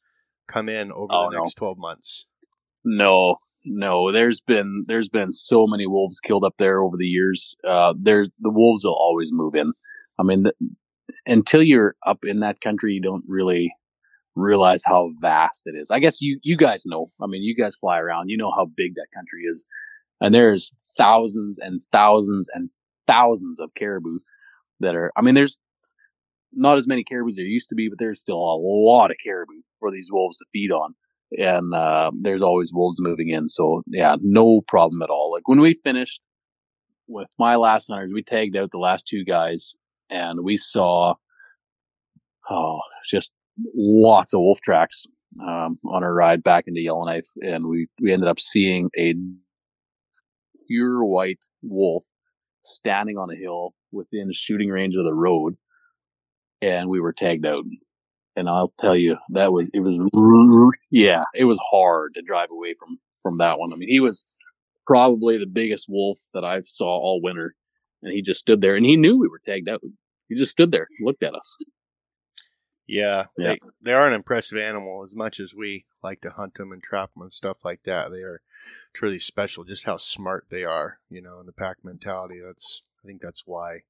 [0.47, 1.43] come in over Oh, the no.
[1.43, 2.25] next twelve months?
[2.83, 4.11] No, no.
[4.11, 7.55] There's been there's been so many wolves killed up there over the years.
[7.67, 9.71] Uh, there's the wolves will always move in.
[10.19, 10.55] I mean, th-
[11.25, 13.71] until you're up in that country, you don't really
[14.35, 15.91] realize how vast it is.
[15.91, 17.11] I guess you you guys know.
[17.21, 18.29] I mean, you guys fly around.
[18.29, 19.65] You know how big that country is,
[20.19, 22.69] and there's thousands and thousands and
[23.07, 24.19] thousands of caribou
[24.79, 25.11] that are.
[25.15, 25.57] I mean, there's
[26.53, 29.17] not as many caribou as there used to be, but there's still a lot of
[29.23, 30.93] caribou for these wolves to feed on
[31.37, 33.49] and uh, there's always wolves moving in.
[33.49, 35.31] So yeah, no problem at all.
[35.31, 36.21] Like when we finished
[37.07, 39.75] with my last hunters, we tagged out the last two guys,
[40.09, 41.15] and we saw
[42.49, 42.79] oh,
[43.09, 43.31] just
[43.75, 45.05] lots of wolf tracks
[45.39, 49.15] um, on our ride back into Yellowknife, and we we ended up seeing a
[50.67, 52.03] pure white wolf
[52.63, 55.57] standing on a hill within shooting range of the road,
[56.61, 57.63] and we were tagged out.
[58.35, 59.97] And I'll tell you, that was it was
[60.89, 63.73] yeah, it was hard to drive away from from that one.
[63.73, 64.25] I mean, he was
[64.87, 67.55] probably the biggest wolf that I saw all winter,
[68.01, 69.81] and he just stood there, and he knew we were tagged out.
[70.29, 71.55] He just stood there, looked at us.
[72.91, 73.53] Yeah, Yeah.
[73.53, 76.83] They, they are an impressive animal as much as we like to hunt them and
[76.83, 78.11] trap them and stuff like that.
[78.11, 78.41] They are
[78.91, 82.41] truly special, just how smart they are, you know, in the pack mentality.
[82.45, 83.83] That's, I think that's why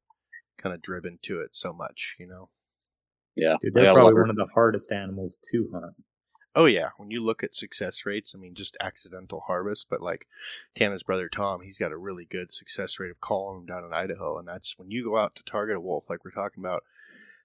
[0.60, 2.50] kind of driven to it so much, you know.
[3.36, 5.96] Yeah, Dude, they they're probably one of the hardest animals to hunt.
[6.54, 10.28] Oh yeah, when you look at success rates, I mean, just accidental harvest, but like
[10.76, 13.94] Tana's brother Tom, he's got a really good success rate of calling them down in
[13.94, 16.84] Idaho, and that's when you go out to target a wolf, like we're talking about.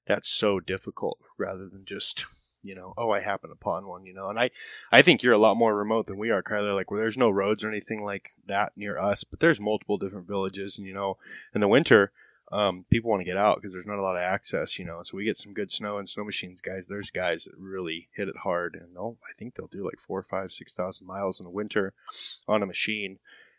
[0.07, 2.25] That's so difficult, rather than just
[2.67, 4.29] you know, oh, I happen upon one, you know.
[4.29, 4.51] And I,
[4.91, 6.75] I think you're a lot more remote than we are, Kyler.
[6.75, 10.27] Like where there's no roads or anything like that near us, but there's multiple different
[10.27, 11.17] villages, and you know,
[11.55, 12.13] in the winter,
[12.53, 15.03] um, people want to get out because there's not a lot of access, you know.
[15.03, 16.87] So we get some good snow and snow machines, guys.
[16.89, 20.23] There's guys that really hit it hard, and they'll, I think they'll do like four,
[20.23, 21.93] five, six thousand miles in the winter
[22.49, 23.19] on a machine.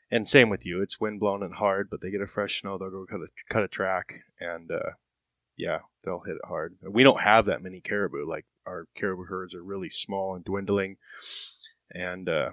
[0.09, 2.77] And same with you, it's wind blown and hard, but they get a fresh snow,
[2.77, 4.91] they'll go cut a cut a track, and uh,
[5.57, 6.75] yeah, they'll hit it hard.
[6.87, 8.25] We don't have that many caribou.
[8.27, 10.97] Like our caribou herds are really small and dwindling,
[11.93, 12.51] and uh,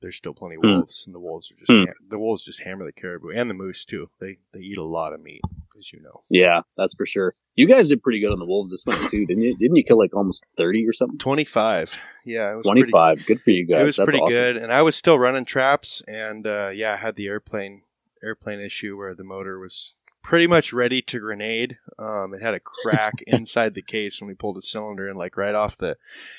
[0.00, 0.68] there's still plenty of Hmm.
[0.78, 3.54] wolves, and the wolves are just ham- the wolves just hammer the caribou and the
[3.54, 4.10] moose too.
[4.20, 5.40] They they eat a lot of meat,
[5.78, 6.24] as you know.
[6.28, 7.34] Yeah, that's for sure.
[7.56, 9.56] You guys did pretty good on the wolves this month too, didn't you?
[9.56, 11.18] Didn't you kill like almost thirty or something?
[11.18, 13.80] Twenty five, yeah, it was Twenty pretty- Good for you guys.
[13.80, 14.34] it was That's pretty awesome.
[14.36, 17.82] good, and I was still running traps, and uh, yeah, I had the airplane
[18.22, 19.94] airplane issue where the motor was
[20.24, 21.78] pretty much ready to grenade.
[21.98, 25.36] Um, it had a crack inside the case when we pulled a cylinder and like
[25.36, 25.96] right off the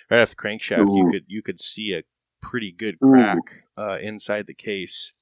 [0.09, 0.93] right off the crankshaft.
[0.93, 2.03] You could you could see a
[2.41, 5.13] pretty good crack uh, inside the case,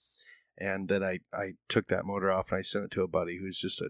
[0.57, 3.37] and then I I took that motor off and I sent it to a buddy
[3.37, 3.89] who's just a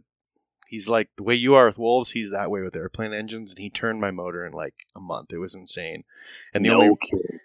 [0.68, 2.12] He's like the way you are with wolves.
[2.12, 5.32] He's that way with airplane engines, and he turned my motor in like a month.
[5.32, 6.04] It was insane.
[6.52, 7.40] And the no only kidding.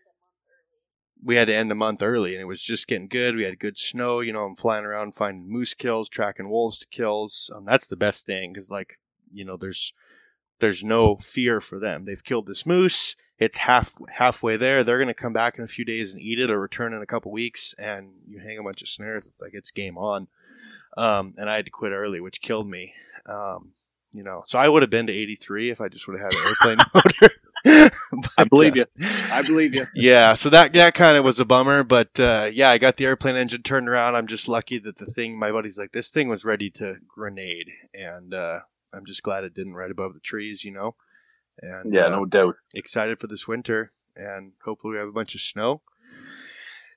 [1.23, 3.35] We had to end a month early and it was just getting good.
[3.35, 6.87] We had good snow, you know, I'm flying around finding moose kills, tracking wolves to
[6.87, 7.51] kills.
[7.55, 8.99] Um, that's the best thing because like,
[9.33, 9.93] you know, there's,
[10.61, 12.05] there's no fear for them.
[12.05, 13.17] They've killed this moose.
[13.39, 14.83] It's half halfway there.
[14.83, 17.03] They're going to come back in a few days and eat it or return in
[17.03, 19.27] a couple weeks and you hang a bunch of snares.
[19.27, 20.29] It's like, it's game on.
[20.97, 22.95] Um, and I had to quit early, which killed me.
[23.27, 23.73] Um,
[24.13, 26.41] you know, so I would have been to 83 if I just would have had
[26.41, 27.35] an airplane motor.
[28.39, 28.87] I believe uh, you.
[29.31, 29.87] I believe you.
[29.95, 33.05] yeah, so that that kind of was a bummer, but uh, yeah, I got the
[33.07, 34.17] airplane engine turned around.
[34.17, 37.69] I'm just lucky that the thing, my buddy's like, this thing was ready to grenade,
[37.95, 38.61] and uh,
[38.93, 40.95] I'm just glad it didn't right above the trees, you know.
[41.61, 42.55] And Yeah, uh, no doubt.
[42.75, 45.83] excited for this winter, and hopefully we have a bunch of snow,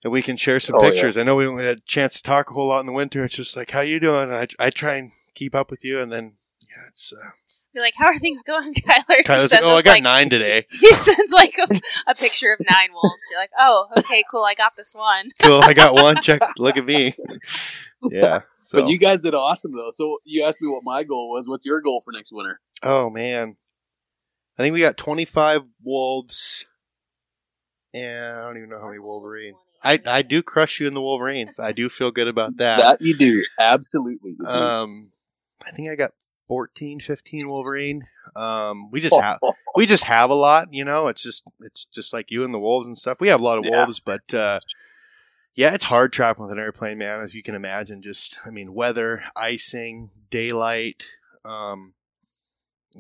[0.03, 0.89] and we can share some Oh, yeah.
[0.89, 1.17] pictures.
[1.17, 3.24] I know we don't get a chance to talk a whole lot in the winter.
[3.24, 4.32] It's just like, how you doing?
[4.32, 7.32] I I try and keep up with you, and then yeah, it's uh,
[7.74, 9.17] Be like, how are things going, Kyler?
[9.17, 10.65] He kind of sends oh, I got like- nine today.
[10.72, 11.80] He sends like a,
[12.11, 13.24] a picture of nine wolves.
[13.32, 14.43] You're like, oh, okay, cool.
[14.43, 15.30] I got this one.
[15.41, 16.22] Cool, I got one.
[16.22, 17.13] Check, look at me.
[18.09, 18.82] Yeah, so.
[18.82, 19.91] But you guys did awesome though.
[19.93, 21.47] So you asked me what my goal was.
[21.47, 22.59] What's your goal for next winter?
[22.84, 23.55] Oh man,
[24.57, 26.65] I think we got twenty five wolves,
[27.93, 29.53] and I don't even know how many wolverine.
[29.84, 31.59] I I do crush you in the wolverines.
[31.59, 32.80] I do feel good about that.
[32.80, 33.43] That you do.
[33.59, 34.36] Absolutely.
[34.45, 35.11] Um,
[35.65, 36.11] I think I got
[36.52, 38.08] 14, 15 wolverine.
[38.36, 39.39] Um, we just have
[39.78, 40.68] we just have a lot.
[40.74, 43.22] You know, it's just it's just like you and the wolves and stuff.
[43.22, 43.78] We have a lot of Yeah.
[43.78, 44.60] wolves, but uh,
[45.56, 47.22] yeah, it's hard trapping with an airplane, man.
[47.22, 51.06] As you can imagine, just I mean, weather, icing, daylight,
[51.45, 51.93] um,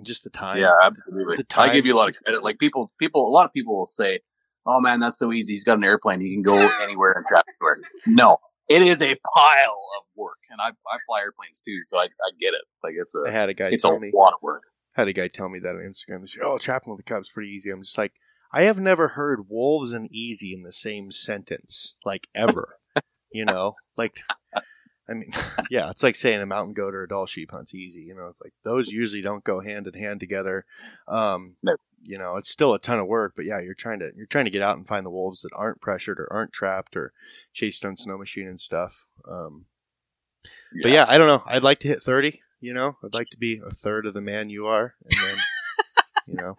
[0.01, 0.61] just the time.
[0.61, 1.35] Yeah, absolutely.
[1.35, 1.71] The time.
[1.71, 2.43] I give you a lot of credit.
[2.43, 4.21] Like people, people, a lot of people will say,
[4.65, 5.51] "Oh man, that's so easy.
[5.51, 6.21] He's got an airplane.
[6.21, 8.37] He can go anywhere and trap anywhere." No,
[8.67, 12.31] it is a pile of work, and I, I fly airplanes too, so I, I
[12.39, 12.61] get it.
[12.83, 14.11] Like it's I a, had a guy it's a me.
[14.13, 14.63] lot of work.
[14.93, 16.21] had a guy tell me that on Instagram.
[16.21, 18.13] They said, "Oh, trapping with the Cubs pretty easy." I'm just like,
[18.53, 22.77] I have never heard wolves and easy in the same sentence, like ever.
[23.31, 24.17] you know, like,
[25.09, 25.31] I mean,
[25.69, 28.01] yeah, it's like saying a mountain goat or a Dall sheep hunt's easy.
[28.01, 30.65] You know, it's like those usually don't go hand in hand together.
[31.07, 31.75] Um, No.
[32.03, 34.45] You know, it's still a ton of work, but yeah, you're trying to you're trying
[34.45, 37.13] to get out and find the wolves that aren't pressured or aren't trapped or
[37.53, 39.05] chased on snow machine and stuff.
[39.29, 39.65] Um,
[40.81, 41.43] but yeah, I don't know.
[41.45, 42.97] I'd like to hit 30, you know.
[43.03, 45.37] I'd like to be a third of the man you are and then
[46.27, 46.55] you know.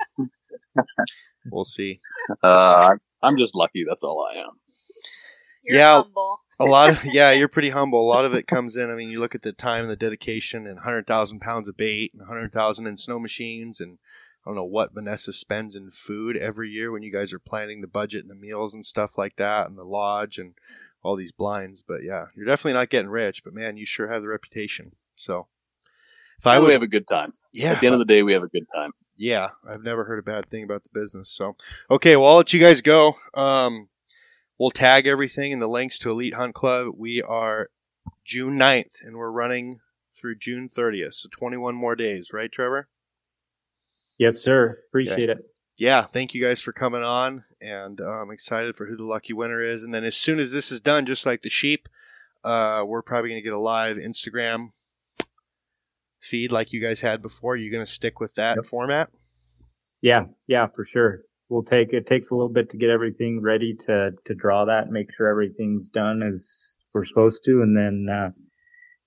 [1.51, 1.99] We'll see.
[2.43, 2.91] uh,
[3.23, 3.85] I'm just lucky.
[3.89, 4.51] That's all I am.
[5.65, 6.03] You're Yeah.
[6.03, 6.41] humble.
[6.61, 8.01] A lot of yeah, you're pretty humble.
[8.07, 8.91] A lot of it comes in.
[8.91, 12.13] I mean, you look at the time and the dedication and 100,000 pounds of bait
[12.13, 13.99] and 100,000 in snow machines and
[14.45, 17.81] I don't know what Vanessa spends in food every year when you guys are planning
[17.81, 20.55] the budget and the meals and stuff like that, and the lodge and
[21.03, 21.83] all these blinds.
[21.87, 23.45] But yeah, you're definitely not getting rich.
[23.45, 24.93] But man, you sure have the reputation.
[25.15, 25.47] So
[26.39, 27.35] if I we have a good time.
[27.53, 27.73] Yeah.
[27.73, 28.93] At the end of the day, we have a good time.
[29.17, 31.31] Yeah, I've never heard a bad thing about the business.
[31.31, 31.57] So
[31.91, 33.15] okay, well I'll let you guys go.
[33.35, 33.89] Um,
[34.59, 36.95] we'll tag everything in the links to Elite Hunt Club.
[36.97, 37.69] We are
[38.25, 39.81] June 9th, and we're running
[40.17, 42.89] through June 30th, so 21 more days, right, Trevor?
[44.23, 44.79] Yes, sir.
[44.87, 45.41] Appreciate okay.
[45.41, 45.51] it.
[45.81, 49.33] Yeah, thank you guys for coming on, and uh, I'm excited for who the lucky
[49.33, 49.83] winner is.
[49.83, 51.89] And then as soon as this is done, just like the sheep,
[52.45, 54.69] uh, we're probably going to get a live Instagram
[56.21, 57.57] feed like you guys had before.
[57.57, 58.65] You're going to stick with that yep.
[58.65, 59.11] format?
[60.03, 61.23] Yeah, yeah, for sure.
[61.49, 64.93] We'll take it takes a little bit to get everything ready to to draw that,
[64.93, 68.31] make sure everything's done as we're supposed to, and then uh,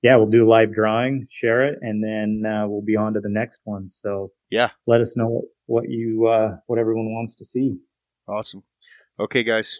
[0.06, 3.20] yeah, we'll do a live drawing, share it, and then uh, we'll be on to
[3.20, 3.90] the next one.
[3.90, 7.80] So yeah, let us know what, what you uh, what everyone wants to see.
[8.28, 8.62] Awesome.
[9.20, 9.80] Okay, guys.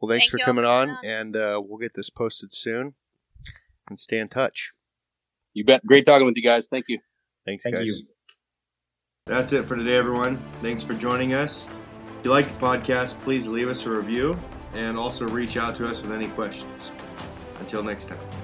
[0.00, 2.94] Well, thanks Thank for coming on, on, and uh, we'll get this posted soon.
[3.88, 4.72] And stay in touch.
[5.52, 5.84] You bet.
[5.84, 6.68] Great talking with you guys.
[6.68, 7.00] Thank you.
[7.44, 7.88] Thanks, Thank guys.
[7.88, 8.06] You.
[9.26, 10.40] That's it for today, everyone.
[10.62, 11.68] Thanks for joining us.
[12.20, 14.38] If you like the podcast, please leave us a review
[14.74, 16.92] and also reach out to us with any questions.
[17.58, 18.43] Until next time.